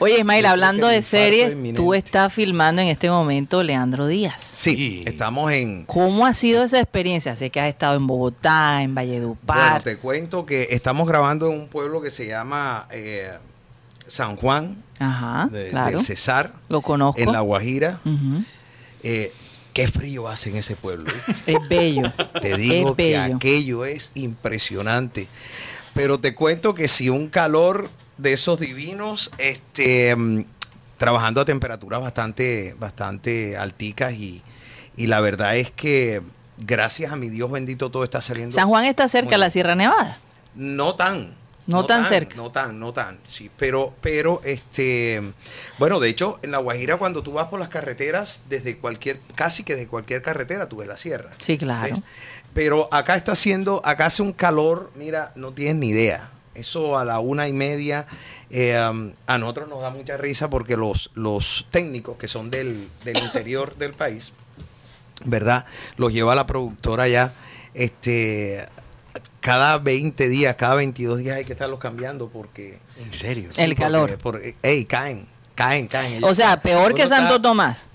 [0.00, 1.76] Oye, Ismael, hablando de series, inminente.
[1.80, 4.36] tú estás filmando en este momento Leandro Díaz.
[4.42, 5.84] Sí, estamos en.
[5.86, 7.36] ¿Cómo ha sido esa experiencia?
[7.36, 9.82] Sé que has estado en Bogotá, en Bueno, Valledupar.
[9.82, 13.30] te cuento que estamos grabando en un pueblo que se llama eh,
[14.06, 15.90] San Juan Ajá, de- claro.
[15.98, 17.20] del Cesar, Lo conozco.
[17.20, 18.00] en La Guajira.
[18.04, 18.42] Ujú.
[19.04, 19.32] Eh,
[19.78, 21.04] qué frío hace en ese pueblo.
[21.04, 21.34] ¿viste?
[21.52, 22.12] Es bello.
[22.40, 23.36] Te digo es que bello.
[23.36, 25.28] aquello es impresionante.
[25.94, 30.44] Pero te cuento que si un calor de esos divinos, este, mm,
[30.96, 34.42] trabajando a temperaturas bastante, bastante alticas y,
[34.96, 36.22] y la verdad es que
[36.58, 38.56] gracias a mi Dios bendito todo está saliendo.
[38.56, 39.50] San Juan está cerca de la.
[39.50, 40.18] Sierra Nevada.
[40.56, 41.37] No tan.
[41.68, 42.34] No tan cerca.
[42.34, 43.50] No tan, no tan, sí.
[43.58, 45.22] Pero, pero, este,
[45.78, 49.64] bueno, de hecho, en La Guajira cuando tú vas por las carreteras, desde cualquier, casi
[49.64, 51.30] que desde cualquier carretera, tú ves la sierra.
[51.38, 51.94] Sí, claro.
[51.94, 52.02] ¿ves?
[52.54, 56.30] Pero acá está haciendo, acá hace un calor, mira, no tienes ni idea.
[56.54, 58.06] Eso a la una y media,
[58.48, 62.88] eh, um, a nosotros nos da mucha risa porque los, los técnicos que son del,
[63.04, 64.32] del interior del país,
[65.26, 65.66] ¿verdad?
[65.98, 67.34] Los lleva la productora ya,
[67.74, 68.66] este,
[69.48, 72.78] cada 20 días, cada 22 días hay que estarlos cambiando porque...
[73.02, 73.48] ¿En serio?
[73.56, 74.18] El calor.
[74.22, 76.22] Porque, ey, caen, caen, caen.
[76.22, 77.86] O sea, peor que está- Santo Tomás.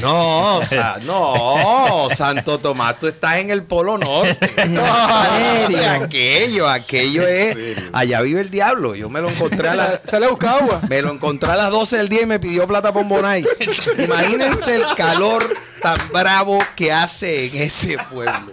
[0.00, 4.50] no, o sea, no, Santo Tomás, tú estás en el Polo Norte.
[4.56, 5.90] ¿En serio?
[6.04, 7.56] aquello, aquello es.
[7.92, 8.94] Allá vive el diablo.
[8.94, 10.80] Yo me lo encontré a la- Sale a buscar agua.
[10.88, 13.44] me lo encontré a las 12 del día y me pidió plata Bombonay.
[13.98, 18.52] Imagínense el calor tan bravo que hace en ese pueblo.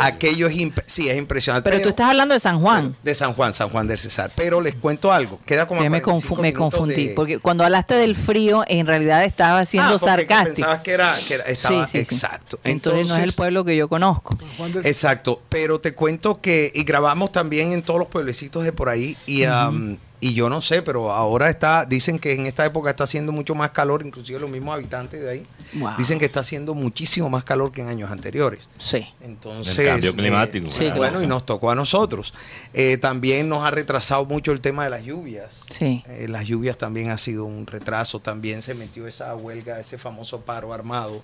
[0.00, 1.68] Aquello es, imp- sí, es impresionante.
[1.68, 2.96] Pero tú estás hablando de San Juan.
[3.02, 4.30] De San Juan, San Juan del César.
[4.34, 5.38] Pero les cuento algo.
[5.44, 7.08] Queda como Que me, 45 confu- me confundí.
[7.08, 10.54] de- Porque cuando hablaste del frío, en realidad estaba siendo Ah, sarcástico.
[10.54, 12.14] Pensabas que era, que era- estaba, Sí, sí, sí.
[12.14, 12.58] exacto.
[12.64, 14.36] Entonces, no es el pueblo que yo conozco.
[14.56, 18.72] Juan del- Exacto, pero te cuento que y grabamos también en todos los pueblecitos de
[18.72, 22.64] por ahí y, um, y yo no sé, pero ahora está, dicen que en esta
[22.64, 25.92] época está haciendo mucho más calor, inclusive los mismos habitantes de ahí Wow.
[25.96, 28.68] dicen que está haciendo muchísimo más calor que en años anteriores.
[28.78, 29.06] Sí.
[29.22, 31.22] Entonces, El cambio eh, climático, Sí, bueno, claro.
[31.22, 32.34] y nos tocó a nosotros.
[32.74, 35.64] Eh, también nos ha retrasado mucho el tema de las lluvias.
[35.70, 36.02] Sí.
[36.06, 38.20] Eh, las lluvias también ha sido un retraso.
[38.20, 41.22] También se metió esa huelga, ese famoso paro armado.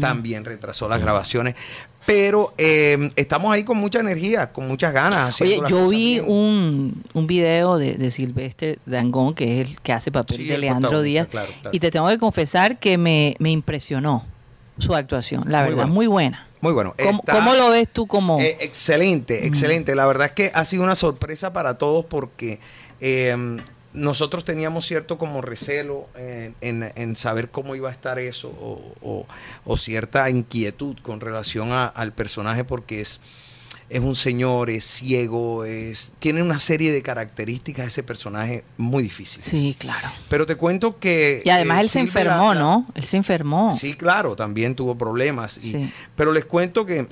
[0.00, 1.56] También retrasó las grabaciones.
[2.06, 5.40] Pero eh, estamos ahí con mucha energía, con muchas ganas.
[5.40, 6.24] Oye, yo vi bien.
[6.28, 10.58] un, un video de, de Silvestre Dangón, que es el que hace papel Sí, de
[10.58, 11.28] Leandro Díaz.
[11.28, 11.70] claro, claro.
[11.76, 14.24] Y te tengo que confesar que me, me impresionó
[14.78, 15.94] su actuación, la Muy verdad, bueno.
[15.94, 16.46] muy buena.
[16.62, 16.94] Muy bueno.
[17.02, 18.40] ¿Cómo, Está- cómo lo ves tú como...?
[18.40, 19.94] Eh, excelente, excelente.
[19.94, 22.60] La verdad es que ha sido una sorpresa para todos porque
[23.00, 23.36] eh,
[23.92, 28.80] nosotros teníamos cierto como recelo en, en- en saber cómo iba a estar eso o,
[29.02, 29.26] o-
[29.64, 33.20] o cierta inquietud con relación a- al personaje porque es,
[33.88, 39.42] es un señor, es ciego, es, tiene una serie de características ese personaje muy difícil.
[39.44, 40.08] sí, claro.
[40.28, 41.42] Pero te cuento que...
[41.44, 42.86] Y además eh, él se enfermó, la- ¿no?
[42.94, 43.76] Él se enfermó.
[43.76, 45.58] Sí, claro, también tuvo problemas.
[45.58, 45.92] y- Sí.
[46.14, 47.08] Pero les cuento que,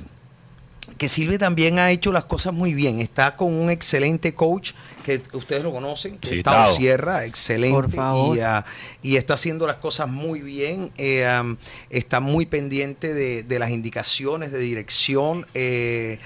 [0.99, 2.99] que Silvia también ha hecho las cosas muy bien.
[2.99, 4.73] Está con un excelente coach
[5.05, 6.75] que ustedes lo conocen, que Sí, es Tao Tao.
[6.77, 7.97] Sierra, Por excelente.
[7.97, 8.37] favor.
[8.37, 8.67] Y, ah,
[9.03, 10.91] y está haciendo las cosas muy bien.
[10.99, 11.27] eh,
[11.89, 15.47] está muy pendiente de, de las indicaciones de dirección.
[15.55, 16.19] eh,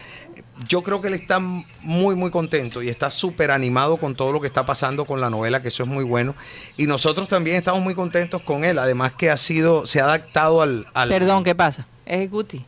[0.66, 4.40] yo creo que él está muy, muy contento y está súper animado con todo lo
[4.40, 6.34] que está pasando con la novela, que eso es muy bueno.
[6.78, 10.62] Y nosotros también estamos muy contentos con él, además que ha sido, se ha adaptado
[10.62, 10.86] al...
[10.94, 11.86] al- Perdón, ¿qué pasa?
[12.06, 12.64] Es Guti.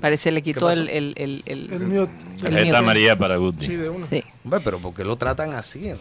[0.00, 0.88] Parece le quitó el...
[0.88, 2.12] el, el, el- El mute.
[2.46, 2.82] el Esta mute.
[2.86, 3.66] María para Guti.
[3.66, 4.06] Sí, de uno.
[4.08, 4.22] Sí.
[4.44, 5.92] Hombre, pero ¿por qué lo tratan así?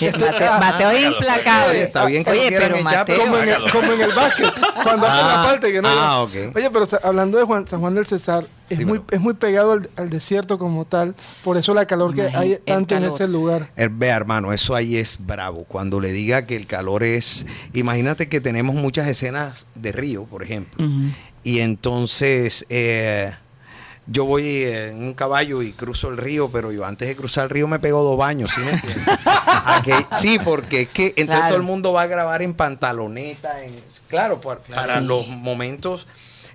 [0.00, 1.70] Mateo, Mateo es implacable.
[1.70, 3.26] Oye, está bien que lo Oye, quieran pero echar, pero Mateo...
[3.26, 4.52] Como en, el, como en el básquet,
[4.84, 5.88] cuando hacen la Ah, parte que no.
[5.88, 6.32] ah, ok.
[6.54, 9.90] Oye, pero hablando de Juan, San Juan del Cesar, es muy, es muy pegado al,
[9.96, 11.14] al desierto como tal.
[11.42, 13.70] Por eso la calor que hay el tanto en ese lugar.
[13.76, 15.64] Eh, Vea, hermano, eso ahí es bravo.
[15.64, 17.46] Cuando le diga que el calor es...
[17.72, 20.84] Imagínate que tenemos muchas escenas de río, por ejemplo.
[20.84, 21.08] Ujú.
[21.48, 23.32] Y entonces eh,
[24.06, 27.50] yo voy en un caballo y cruzo el río, pero yo antes de cruzar el
[27.50, 29.04] río me pego dos baños, ¿sí me entiendes?
[30.20, 31.48] Sí, porque es que entonces Claro.
[31.48, 33.74] todo el mundo va a grabar en pantaloneta, en,
[34.08, 35.04] claro, por- para Sí.
[35.06, 36.06] los momentos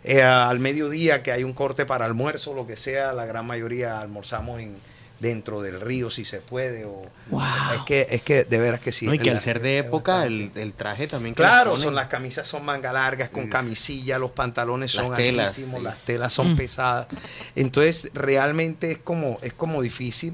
[0.03, 3.99] eh, al mediodía que hay un corte para almuerzo, lo que sea, la gran mayoría
[4.01, 4.77] almorzamos en
[5.19, 7.41] dentro del río si se puede o Wow.
[7.75, 10.25] es que es que de veras que sí No, y que al ser de época,
[10.25, 11.33] el, el traje también.
[11.33, 15.47] que Claro, son las camisas son manga largas con camisilla, los pantalones Las son telas,
[15.49, 15.83] altísimos, sí.
[15.85, 16.57] las telas son Mm.
[16.57, 17.07] pesadas.
[17.55, 20.33] Entonces, realmente es como es como difícil,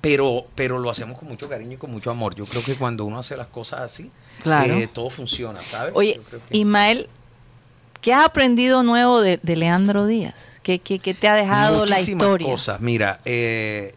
[0.00, 2.34] pero pero lo hacemos con mucho cariño y con mucho amor.
[2.34, 4.10] Yo creo que cuando uno hace las cosas así,
[4.42, 4.74] Claro.
[4.74, 5.92] eh, todo funciona, ¿sabes?
[5.96, 6.20] Oye,
[6.50, 7.08] Ismael,
[8.00, 10.60] ¿qué has aprendido nuevo de, de Leandro Díaz?
[10.62, 12.46] ¿Qué, qué, qué te ha dejado la historia?
[12.48, 12.80] cosas.
[12.80, 13.92] Mira, eh,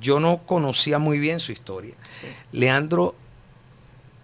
[0.00, 1.94] yo no conocía muy bien su historia.
[2.52, 3.14] Leandro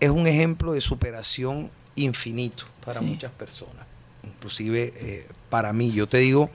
[0.01, 3.07] es un ejemplo de superación infinito para Sí.
[3.07, 3.87] muchas personas,
[4.25, 5.93] inclusive eh, para mí.
[5.93, 6.51] Yo te digo,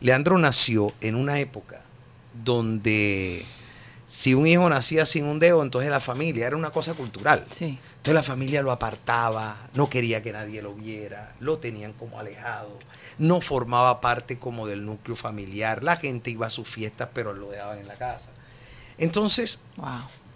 [0.00, 1.82] Leandro nació en una época
[2.44, 3.44] donde
[4.14, 7.46] si un hijo nacía sin un dedo, entonces la familia era una cosa cultural.
[7.50, 7.78] Sí.
[7.96, 12.78] Entonces la familia lo apartaba, no quería que nadie lo viera, lo tenían como alejado,
[13.16, 17.48] no formaba parte como del núcleo familiar, la gente iba a sus fiestas pero lo
[17.50, 18.32] dejaban en la casa.
[18.98, 19.86] Entonces Wow.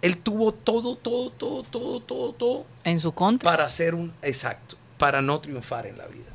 [0.01, 3.47] él tuvo todo, todo, todo, todo, todo, todo En su contra.
[3.51, 6.31] para ser un exacto, para no triunfar en la vida.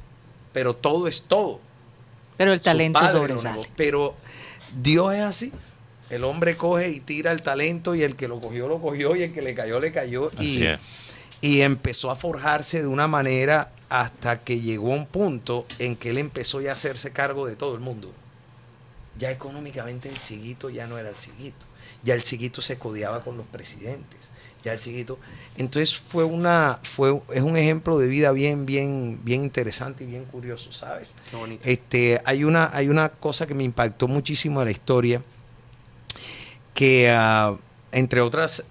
[0.52, 1.58] Pero todo es todo.
[2.36, 3.68] Pero el talento sobresale.
[3.76, 4.14] Pero
[4.80, 5.52] Dios es así.
[6.12, 9.22] El hombre coge y tira el talento y el que lo cogió, lo cogió y
[9.22, 10.30] el que le cayó, le cayó.
[10.38, 10.64] Y,
[11.40, 16.10] y empezó a forjarse de una manera hasta que llegó a un punto en que
[16.10, 18.12] él empezó ya a hacerse cargo de todo el mundo.
[19.18, 21.66] ya económicamente el Siguito ya no era el Siguito.
[22.02, 24.30] Ya el Siguito se codeaba con los presidentes.
[24.64, 25.18] Ya el Siguito.
[25.56, 30.24] Entonces fue una, fue, es un ejemplo de vida bien, bien, bien interesante y bien
[30.24, 31.14] curioso, ¿sabes?
[31.30, 31.62] Qué bonito.
[31.66, 35.22] Este, hay una, hay una cosa que me impactó muchísimo de la historia,
[36.74, 37.54] que ah,
[37.92, 38.64] entre otras,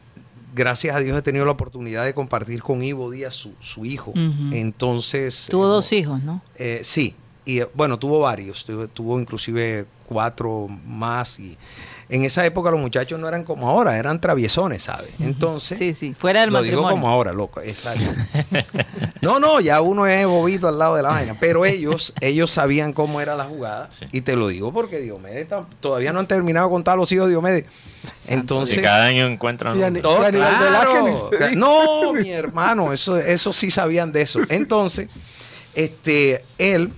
[0.54, 4.14] gracias a Dios he tenido la oportunidad de compartir con Ivo Díaz, su, su hijo.
[4.52, 5.47] Entonces.
[5.49, 6.41] Tuvo eh, dos hijos, ¿no?
[6.56, 11.58] eh, sí, y eh, bueno, tuvo varios, tuvo, tuvo inclusive cuatro más y
[12.10, 15.12] en esa época los muchachos no eran como ahora, eran traviesones, ¿sabes?
[15.20, 16.95] Entonces, Sí, sí, fuera del lo digo matrimonio.
[17.02, 18.04] como ahora, loco, exacto.
[19.22, 22.92] No, no, ya uno es bobito al lado de la vaina, pero ellos, ellos sabían
[22.94, 24.06] cómo era la jugada Sí.
[24.12, 25.48] y te lo digo porque Diomedes
[25.80, 27.66] todavía no han terminado de contar los hijos de Diomedes.
[28.28, 29.78] Entonces, Que cada año encuentran.
[29.80, 31.56] Y a un- todo, y a nivel de claro.
[31.56, 34.40] No, mi hermano, eso, eso sí sabían de eso.
[34.50, 35.08] Entonces,
[35.76, 36.92] este, él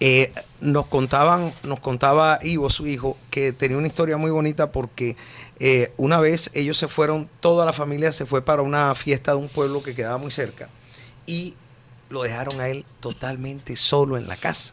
[0.00, 5.16] eh, nos contaban, nos contaba Ivo, su hijo, que tenía una historia muy bonita porque
[5.60, 9.38] eh, una vez ellos se fueron, toda la familia se fue para una fiesta de
[9.38, 10.68] un pueblo que quedaba muy cerca
[11.28, 11.54] y
[12.08, 14.72] lo dejaron a él totalmente solo en la casa.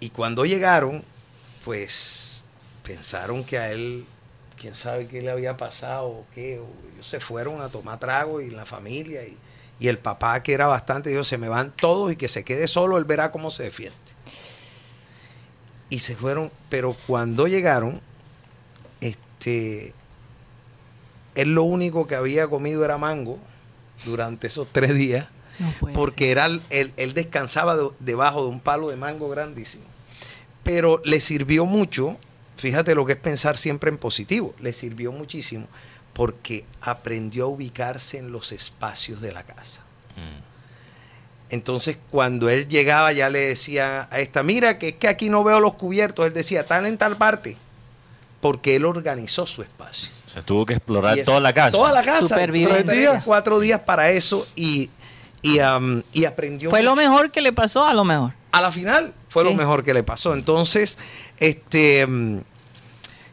[0.00, 1.04] Y cuando llegaron,
[1.66, 2.46] pues
[2.82, 4.06] pensaron que a él,
[4.58, 8.48] quién sabe qué le había pasado o qué, ellos se fueron a tomar trago y
[8.48, 9.36] la familia y,
[9.78, 12.68] y el papá que era bastante dijo, se me van todos y que se quede
[12.68, 13.98] solo, él verá cómo se defiende.
[15.90, 18.00] Y se fueron, pero cuando llegaron,
[19.02, 19.92] este,
[21.34, 23.38] él lo único que había comido era mango
[24.04, 25.28] durante esos tres días
[25.58, 26.38] No porque ser.
[26.38, 29.84] era él, él descansaba de- debajo de un palo de mango grandísimo.
[30.62, 32.16] Pero le sirvió mucho,
[32.56, 35.66] fíjate lo que es pensar siempre en positivo, le sirvió muchísimo
[36.12, 39.82] porque aprendió a ubicarse en los espacios de la casa.
[40.16, 40.42] Mm.
[41.50, 45.42] Entonces, cuando él llegaba, ya le decía a esta, mira, que es que aquí no
[45.42, 46.24] veo los cubiertos.
[46.26, 47.56] Él decía, están en tal parte.
[48.40, 50.10] Porque él organizó su espacio.
[50.30, 51.70] O sea, tuvo que explorar eso- toda la casa.
[51.76, 52.36] Toda la casa.
[52.36, 54.88] Tres días, cuatro días para eso y,
[55.42, 55.58] y,
[56.12, 56.70] y aprendió.
[56.70, 58.32] Fue lo mejor que le pasó a lo mejor.
[58.52, 59.48] A la final fue Sí.
[59.50, 60.34] lo mejor que le pasó.
[60.34, 60.98] Entonces,
[61.38, 62.38] este, mm,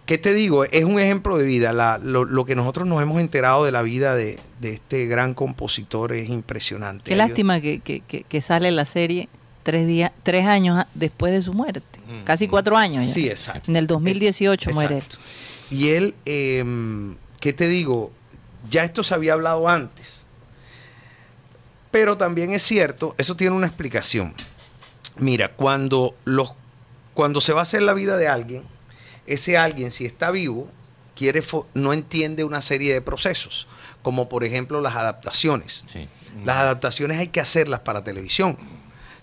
[0.06, 0.64] ¿qué te digo?
[0.66, 1.74] Es un ejemplo de vida.
[1.74, 5.34] La- lo, lo que nosotros nos hemos enterado de la vida de, de este gran
[5.34, 7.04] compositor es impresionante.
[7.10, 9.30] Qué lástima que, que- que- que sale la serie
[9.64, 11.84] tres días, tres años después de su muerte.
[12.24, 13.14] Casi cuatro años ya.
[13.14, 13.70] Sí, exacto.
[13.70, 15.04] En el 2018 muere él.
[15.70, 16.63] Y él, eh,
[17.39, 18.11] ¿qué te digo?
[18.70, 20.24] Ya esto se había hablado antes.
[21.91, 24.34] Pero también es cierto, eso tiene una explicación.
[25.18, 26.53] Mira, cuando, los,
[27.13, 28.63] cuando se va a hacer la vida de alguien,
[29.26, 30.70] ese alguien, si está vivo,
[31.15, 31.43] quiere
[31.74, 33.68] no entiende una serie de procesos,
[34.03, 35.84] como por ejemplo las adaptaciones.
[35.91, 36.07] Sí.
[36.45, 38.57] Las adaptaciones hay que hacerlas para televisión.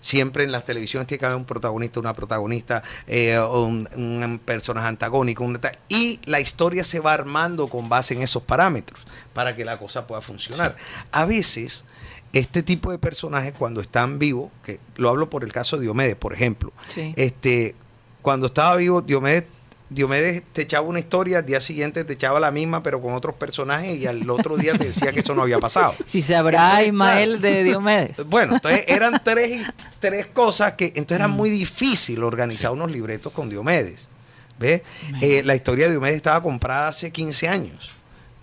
[0.05, 4.87] Siempre en las televisiones tiene que haber un protagonista, una protagonista, eh, un, un personaje
[4.87, 5.43] antagónico.
[5.59, 8.99] ta- y la historia se va armando con base en esos parámetros
[9.33, 10.75] para que la cosa pueda funcionar.
[11.11, 11.85] A veces,
[12.33, 16.15] este tipo de personajes cuando están vivos, que lo hablo por el caso de Diomedes,
[16.15, 17.15] por ejemplo, Sí.
[17.17, 17.73] este,
[18.21, 19.45] cuando estaba vivo, Diomedes,
[19.89, 23.35] Diomedes te echaba una historia, al día siguiente te echaba la misma, pero con otros
[23.35, 25.93] personajes, y al otro día te decía que eso no había pasado.
[26.07, 27.55] Si sabrá Ismael claro.
[27.55, 28.25] de Diomedes.
[28.25, 29.61] Bueno, entonces eran tres,
[29.99, 31.21] tres cosas que entonces Mm.
[31.21, 34.09] era muy difícil organizar unos libretos con Diomedes.
[34.57, 34.81] ¿Ves?
[35.21, 37.89] Eh, la historia de Diomedes estaba comprada hace 15 años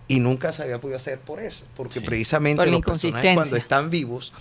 [0.08, 2.06] y nunca se había podido hacer por eso, porque Sí.
[2.06, 4.32] precisamente Por los personajes cuando están vivos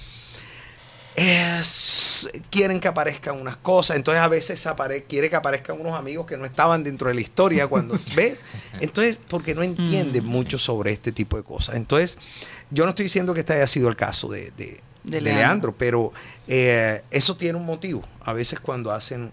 [1.15, 6.25] es- quieren que aparezcan unas cosas, entonces a veces apare- quiere que aparezcan unos amigos
[6.25, 8.37] que no estaban dentro de la historia cuando ¿ves?
[8.79, 10.27] Entonces, porque no entienden Mm.
[10.27, 11.75] mucho sobre este tipo de cosas.
[11.75, 12.17] Entonces,
[12.69, 15.39] yo no estoy diciendo que este haya sido el caso de, de- De de Leandro.
[15.41, 16.13] Leandro, pero
[16.47, 18.03] eh, eso tiene un motivo.
[18.21, 19.31] A veces cuando hacen,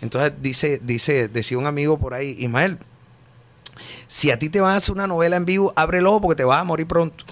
[0.00, 2.78] entonces dice, dice, decía un amigo por ahí, Ismael,
[4.06, 6.60] si a ti te van a hacer una novela en vivo, ábrelo porque te vas
[6.60, 7.24] a morir pronto.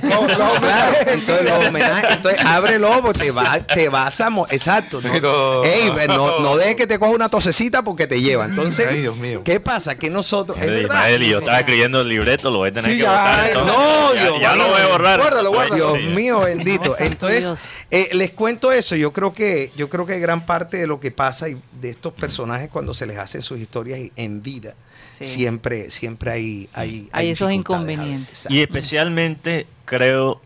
[0.00, 5.00] Claro, entonces los homenajes, entonces ábrelo porque te, va, te vas a exacto.
[5.02, 8.44] No, Ey, no, no dejes que te coja una tosecita porque te lleva.
[8.44, 9.42] Entonces, Ay, Dios mío.
[9.44, 9.96] ¿qué pasa?
[9.96, 10.56] Que nosotros.
[10.60, 11.08] es verdad.
[11.18, 13.66] Y yo estaba escribiendo el libreto, lo voy a tener Sí, que ya, borrar.
[13.66, 14.72] no, ya, Dios ya lo mío.
[14.72, 15.20] voy a borrar.
[15.20, 15.74] Guárdalo, guárdalo.
[15.76, 16.14] Dios Sí.
[16.14, 16.94] mío, bendito.
[16.98, 18.96] Entonces, eh, les cuento eso.
[18.96, 22.12] Yo creo que, yo creo que gran parte de lo que pasa y de estos
[22.12, 24.74] personajes cuando se les hacen sus historias en vida,
[25.18, 25.24] Sí.
[25.24, 28.30] siempre, siempre hay, hay, Hay esos inconvenientes.
[28.30, 28.50] veces.
[28.50, 30.40] Y especialmente creo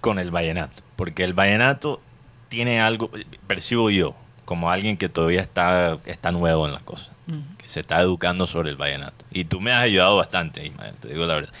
[0.00, 2.00] con el vallenato, porque el vallenato
[2.48, 3.10] tiene algo,
[3.46, 4.14] percibo yo,
[4.44, 7.10] como alguien que todavía está, está nuevo en las cosas,
[7.58, 9.24] que se está educando sobre el vallenato.
[9.30, 11.52] Y tú me has ayudado bastante, Ismael, te digo la verdad.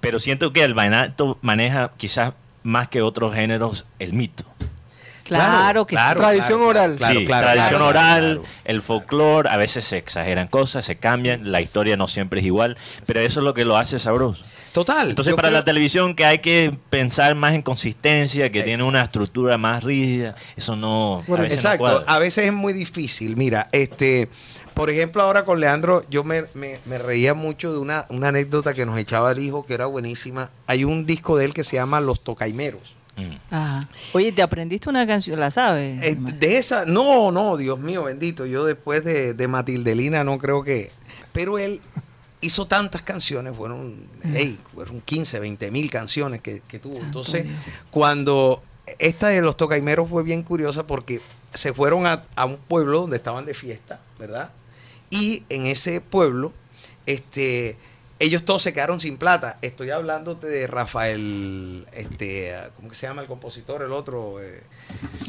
[0.00, 4.44] Pero siento que el vallenato maneja quizás más que otros géneros el mito.
[5.38, 6.02] Claro que sí.
[6.14, 6.96] Tradición oral.
[6.96, 8.48] Claro, sí, claro, tradición claro, oral, claro.
[8.64, 12.76] el folclore, a veces se exageran cosas, se cambian, la historia no siempre es igual,
[13.06, 14.44] pero eso es lo que lo hace sabroso.
[14.72, 15.10] Total.
[15.10, 19.02] Entonces para creo- la televisión que hay que pensar más en consistencia, que tiene una
[19.02, 21.22] estructura más rígida, eso no...
[21.28, 23.36] a veces no Exacto, a veces es muy difícil.
[23.36, 24.30] Mira, este,
[24.72, 28.72] por ejemplo, ahora con Leandro, yo me, me- me reía mucho de una, una anécdota
[28.72, 30.48] que nos echaba el hijo, que era buenísima.
[30.66, 32.96] Hay un disco de él que se llama Los Tocaimeros.
[33.16, 33.36] Mm.
[33.50, 33.80] Ajá.
[34.12, 35.38] Oye, ¿te aprendiste una canción?
[35.38, 36.02] ¿La sabes?
[36.02, 38.46] Eh, de esa, no, no, Dios mío, bendito.
[38.46, 40.90] Yo después de, de Matildelina no creo que.
[41.32, 41.80] Pero él
[42.40, 43.96] hizo tantas canciones, fueron,
[44.34, 46.94] hey, fueron 15, 20 mil canciones que, que tuvo.
[46.94, 47.56] Santo Entonces, Dios.
[47.90, 48.62] cuando
[48.98, 51.20] esta de los tocaimeros fue bien curiosa porque
[51.54, 54.50] se fueron a, a un pueblo donde estaban de fiesta, ¿verdad?
[55.10, 56.52] Y en ese pueblo,
[57.06, 57.76] este,
[58.22, 59.58] ellos todos se quedaron sin plata.
[59.62, 63.82] Estoy hablándote de Rafael, este, ¿cómo que se llama el compositor?
[63.82, 64.40] El otro.
[64.40, 64.62] eh,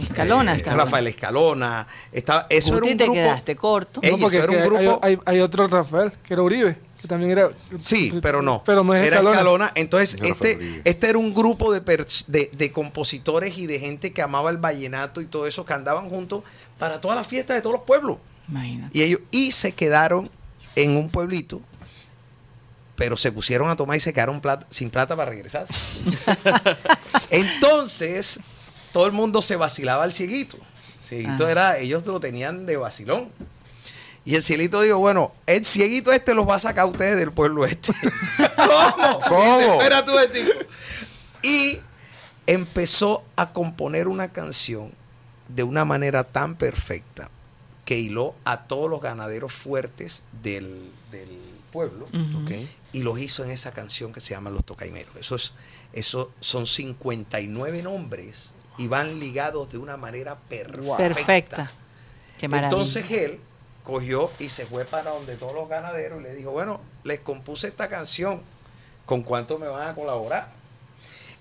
[0.02, 0.84] Escalona eh, estaba.
[0.84, 1.88] Rafael Escalona.
[2.12, 3.14] Estaba, eso Guti, era un te grupo.
[3.16, 4.00] quedaste corto.
[4.04, 6.34] Ey, No, porque eso era un es que hay- grupo- hay, hay otro Rafael, que
[6.34, 7.50] era Uribe, que también era...
[7.78, 8.64] Sí, pero no.
[8.66, 9.32] Pero no es era Escalona.
[9.36, 9.72] Escalona.
[9.76, 14.22] Entonces, este, este era un grupo de, pers- de, de compositores y de gente que
[14.22, 16.44] amaba el vallenato y todo eso, que andaban juntos
[16.78, 18.18] para todas las fiestas de todos los pueblos.
[18.50, 18.98] Imagínate.
[18.98, 20.30] Y ellos, y se quedaron
[20.76, 21.62] en un pueblito,
[22.96, 25.66] pero se pusieron a tomar y se quedaron plata- sin plata para regresar.
[27.30, 28.40] Entonces,
[28.92, 30.58] todo el mundo se vacilaba al cieguito.
[31.00, 33.30] El cieguito era, ellos lo tenían de vacilón.
[34.26, 37.34] Y el cielito dijo, bueno, el cieguito este los va a sacar a ustedes del
[37.34, 37.92] pueblo este.
[38.56, 39.20] ¿Cómo?
[39.28, 39.74] ¿Cómo?
[39.74, 40.46] Espera tú, este.
[41.42, 41.80] Y
[42.48, 44.94] empezó a componer una canción
[45.50, 47.30] de una manera tan perfecta
[47.84, 51.28] que hiló a todos los ganaderos fuertes del, del
[51.74, 52.08] pueblo.
[52.94, 55.16] Y los hizo en esa canción que se llama Los Tocaimeros.
[55.18, 55.54] Eso, es,
[55.92, 60.98] eso son 59 nombres y van ligados de una manera perfecta.
[60.98, 61.72] Perfecta.
[62.38, 62.70] Qué maravilla.
[62.70, 63.42] Entonces él
[63.84, 67.68] cogió y se fue para donde todos los ganaderos y le dijo, bueno, les compuse
[67.68, 68.42] esta canción,
[69.06, 70.52] ¿con cuánto me van a colaborar?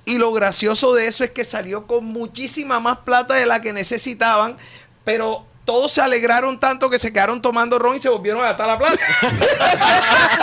[0.04, 3.72] Y lo gracioso de eso es que salió con muchísima más plata de la que
[3.72, 4.56] necesitaban,
[5.04, 8.66] pero todos se alegraron tanto que se quedaron tomando ron y se volvieron a gastar
[8.68, 8.98] la plata.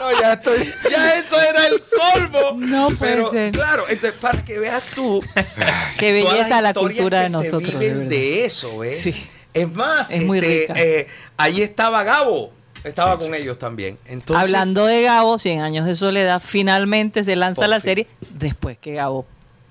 [0.00, 0.72] No, ya estoy...
[0.90, 2.52] ya eso era el colmo.
[2.58, 3.52] No puede pero ser.
[3.52, 5.22] claro, entonces para que veas tú
[5.98, 7.62] Qué belleza la cultura de que nosotros.
[7.72, 8.10] de viven verdad.
[8.10, 9.00] de, eso, ¿ves?
[9.00, 9.30] Sí.
[9.54, 10.74] Es más, Es muy este, rica.
[10.76, 11.06] eh,
[11.36, 12.52] ahí estaba Gabo,
[12.82, 13.98] estaba con ellos también.
[14.06, 17.84] Entonces, Hablando de Gabo, 100 años de soledad, finalmente se lanza la fin.
[17.84, 19.26] serie después que Gabo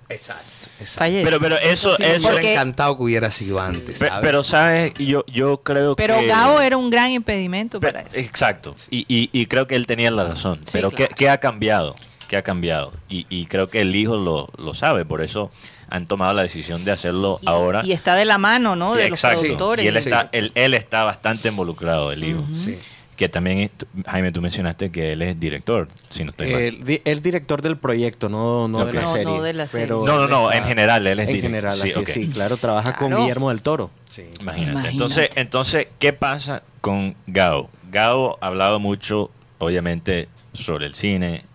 [0.10, 0.44] Exacto,
[0.80, 1.00] exacto.
[1.00, 1.24] fallece.
[1.26, 4.94] Pero, pero eso, Sí, me eso, hubiera Porque- encantado que hubiera sido antes, pero sabes,
[5.00, 6.28] yo, yo creo Pero que...
[6.28, 8.18] Gabo era un gran impedimento Pe- para eso.
[8.18, 8.76] Exacto.
[8.90, 10.60] Y, y- y creo que él tenía la razón.
[10.66, 11.16] Sí, pero ¿qué, claro.
[11.16, 11.96] qué ha cambiado?
[12.28, 12.92] ¿Qué ha cambiado?
[13.10, 15.06] Y, y creo que el hijo lo, lo sabe.
[15.06, 15.52] Por eso
[15.90, 17.82] han tomado la decisión de hacerlo Y, ahora.
[17.84, 18.96] y está de la mano, ¿no?
[18.96, 19.36] De Exacto.
[19.36, 19.86] los productores.
[19.86, 20.10] Y él Sí.
[20.10, 22.44] está, él, él está bastante involucrado, el hijo.
[22.52, 22.78] Sí.
[23.16, 23.70] Que también,
[24.08, 26.62] Jaime, tú mencionaste que él es director, si no estoy mal.
[26.62, 28.86] El, di- el director del proyecto, no, no Ok.
[28.88, 29.26] de la No, serie.
[29.26, 29.88] no de la serie.
[29.88, 31.50] pero No, no, en general, él es En director.
[31.52, 32.08] general, Sí, así ok.
[32.10, 33.22] sí, claro, trabaja con Claro.
[33.24, 33.92] Guillermo del Toro.
[34.10, 34.24] Sí.
[34.40, 34.62] Imagínate.
[34.72, 34.90] Imagínate.
[34.90, 37.70] Entonces, entonces, ¿qué pasa con Gao?
[37.92, 41.46] Gao ha hablado mucho, obviamente, sobre el cine,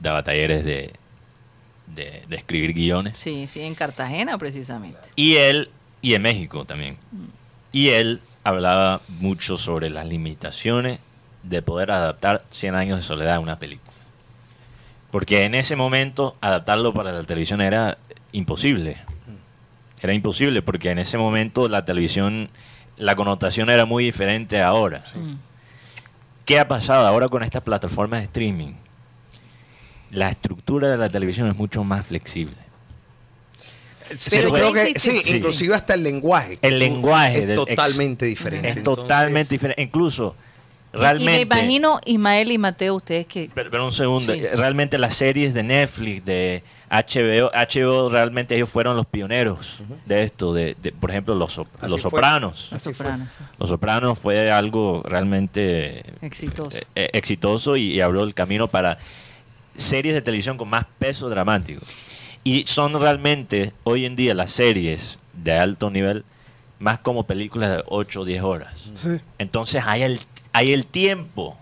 [0.00, 0.92] daba talleres de,
[1.94, 3.16] de, de escribir guiones.
[3.18, 4.98] Sí, sí, en Cartagena precisamente.
[5.14, 5.70] Y él,
[6.02, 6.96] y en México también.
[7.70, 11.00] Y él hablaba mucho sobre las limitaciones
[11.42, 13.92] de poder adaptar 100 años de soledad a una película.
[15.10, 17.98] Porque en ese momento adaptarlo para la televisión era
[18.32, 18.98] imposible.
[20.00, 22.50] Era imposible porque en ese momento la televisión,
[22.96, 25.02] la connotación era muy diferente a ahora.
[26.44, 28.74] ¿Qué ha pasado ahora con estas plataformas de streaming?
[30.10, 32.63] La estructura de la televisión es mucho más flexible.
[34.30, 35.36] Pero creo que sí, Sí.
[35.36, 36.58] inclusive hasta el lenguaje.
[36.62, 38.68] El lenguaje es del- totalmente diferente.
[38.70, 39.82] Es Entonces, totalmente diferente.
[39.82, 40.36] Incluso,
[40.92, 41.32] Y- realmente...
[41.40, 43.50] Y, me imagino, Ismael y Mateo, ustedes que...
[43.54, 44.40] Pero, pero un segundo, Sí.
[44.54, 50.54] realmente las series de Netflix, de HBO, HBO realmente ellos fueron los pioneros de esto,
[50.54, 52.02] de, de, por ejemplo, Los, Sop- Así los.
[52.02, 52.68] Sopranos.
[52.70, 53.06] Los Así fue.
[53.58, 56.76] Los Sopranos fue algo realmente Exitoso.
[56.76, 58.98] eh, eh, exitoso y, y abrió el camino para
[59.74, 61.80] series de televisión con más peso dramático.
[62.44, 66.24] Y son realmente hoy en día las series de alto nivel
[66.78, 68.74] más como películas de 8 o 10 horas.
[68.92, 69.18] Sí.
[69.38, 70.20] Entonces hay el,
[70.52, 71.56] hay el tiempo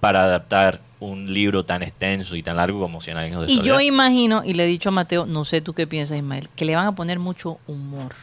[0.00, 3.74] para adaptar un libro tan extenso y tan largo como 100 años de Y soledad.
[3.74, 6.64] yo imagino, y le he dicho a Mateo, no sé tú qué piensas, Ismael, que
[6.64, 8.14] le van a poner mucho humor.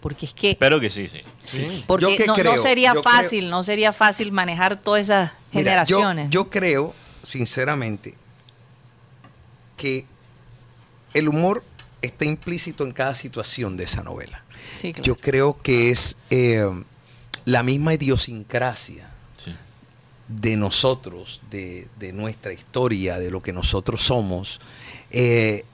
[0.00, 0.50] Porque es que...
[0.52, 1.20] Espero que sí, sí.
[1.42, 1.84] Sí.
[1.86, 6.30] Porque no, sería yo fácil, creo- no sería fácil manejar todas esas Mira, yo- generaciones.
[6.30, 8.14] yo, creo, sinceramente,
[9.76, 10.06] que
[11.18, 11.62] el humor
[12.02, 14.44] está implícito en cada situación de esa novela.
[14.80, 15.04] Sí, claro.
[15.04, 16.68] Yo creo que es eh,
[17.44, 19.52] la misma idiosincrasia Sí.
[20.28, 24.60] de nosotros, de, de nuestra historia, de lo que nosotros somos,
[25.10, 25.64] eh,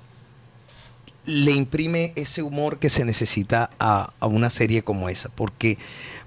[1.25, 5.29] le imprime ese humor que se necesita a, a una serie como esa.
[5.29, 5.79] Porque,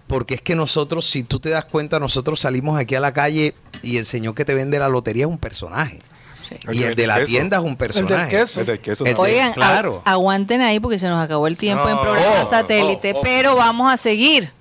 [0.07, 3.55] porque es que nosotros, si tú te das cuenta, nosotros salimos aquí a la calle
[3.83, 5.99] y el señor que te vende la lotería es un personaje.
[6.47, 6.55] Sí.
[6.71, 7.27] Y el de la queso.
[7.27, 8.29] tienda es un personaje.
[8.29, 8.59] queso.
[8.59, 9.35] El del queso El también.
[9.37, 9.97] Oigan, claro.
[9.97, 13.21] agu- aguanten ahí porque se nos acabó el tiempo en programa oh, satélite, oh, oh.
[13.21, 14.51] pero vamos a seguir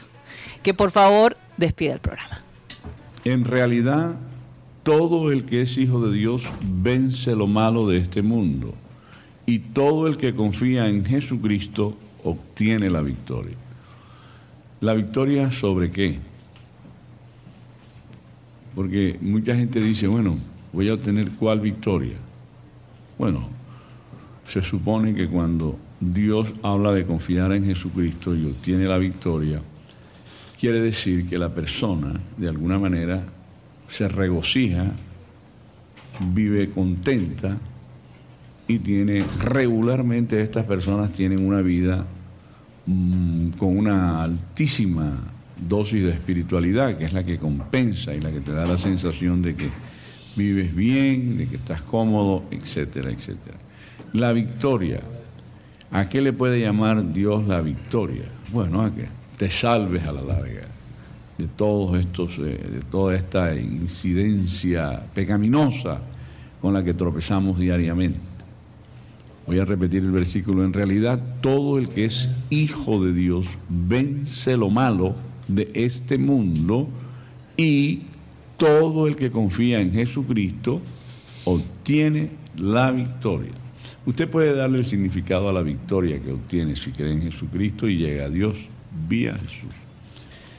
[0.63, 2.41] que por favor despida el programa.
[3.23, 4.15] En realidad,
[4.83, 8.73] todo el que es hijo de Dios vence lo malo de este mundo.
[9.45, 13.55] Y todo el que confía en Jesucristo obtiene la victoria.
[14.83, 16.19] ¿La victoria sobre qué?
[18.75, 20.35] Porque mucha gente dice, bueno,
[20.73, 22.17] voy a obtener cuál victoria.
[23.17, 23.47] Bueno,
[24.45, 29.61] se supone que cuando Dios habla de confiar en Jesucristo y obtiene la victoria,
[30.59, 33.23] quiere decir que la persona, de alguna manera,
[33.87, 34.91] se regocija,
[36.33, 37.57] vive contenta
[38.67, 42.05] y tiene regularmente estas personas tienen una vida
[42.85, 45.19] mm, con una altísima
[45.67, 49.41] dosis de espiritualidad, que es la que compensa y la que te da la sensación
[49.41, 49.69] de que
[50.35, 53.57] vives bien, de que estás cómodo, etcétera, etcétera.
[54.13, 54.99] La victoria.
[55.91, 58.25] ¿A qué le puede llamar Dios la victoria?
[58.51, 59.07] Bueno, a que
[59.37, 60.67] te salves a la larga
[61.37, 65.99] de todos estos, eh, de toda esta incidencia pecaminosa
[66.61, 68.32] con la que tropezamos diariamente.
[69.45, 70.63] Voy a repetir el versículo.
[70.63, 75.15] En realidad, todo el que es hijo de Dios vence lo malo
[75.47, 76.87] de este mundo
[77.57, 78.03] y
[78.57, 80.81] todo el que confía en Jesucristo
[81.43, 83.51] obtiene la victoria.
[84.05, 87.97] Usted puede darle el significado a la victoria que obtiene si cree en Jesucristo y
[87.97, 88.55] llega a Dios
[89.07, 89.73] vía Jesús.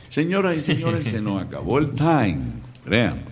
[0.08, 2.38] Señoras y señores, se nos acabó el time.
[2.84, 3.24] Creamos.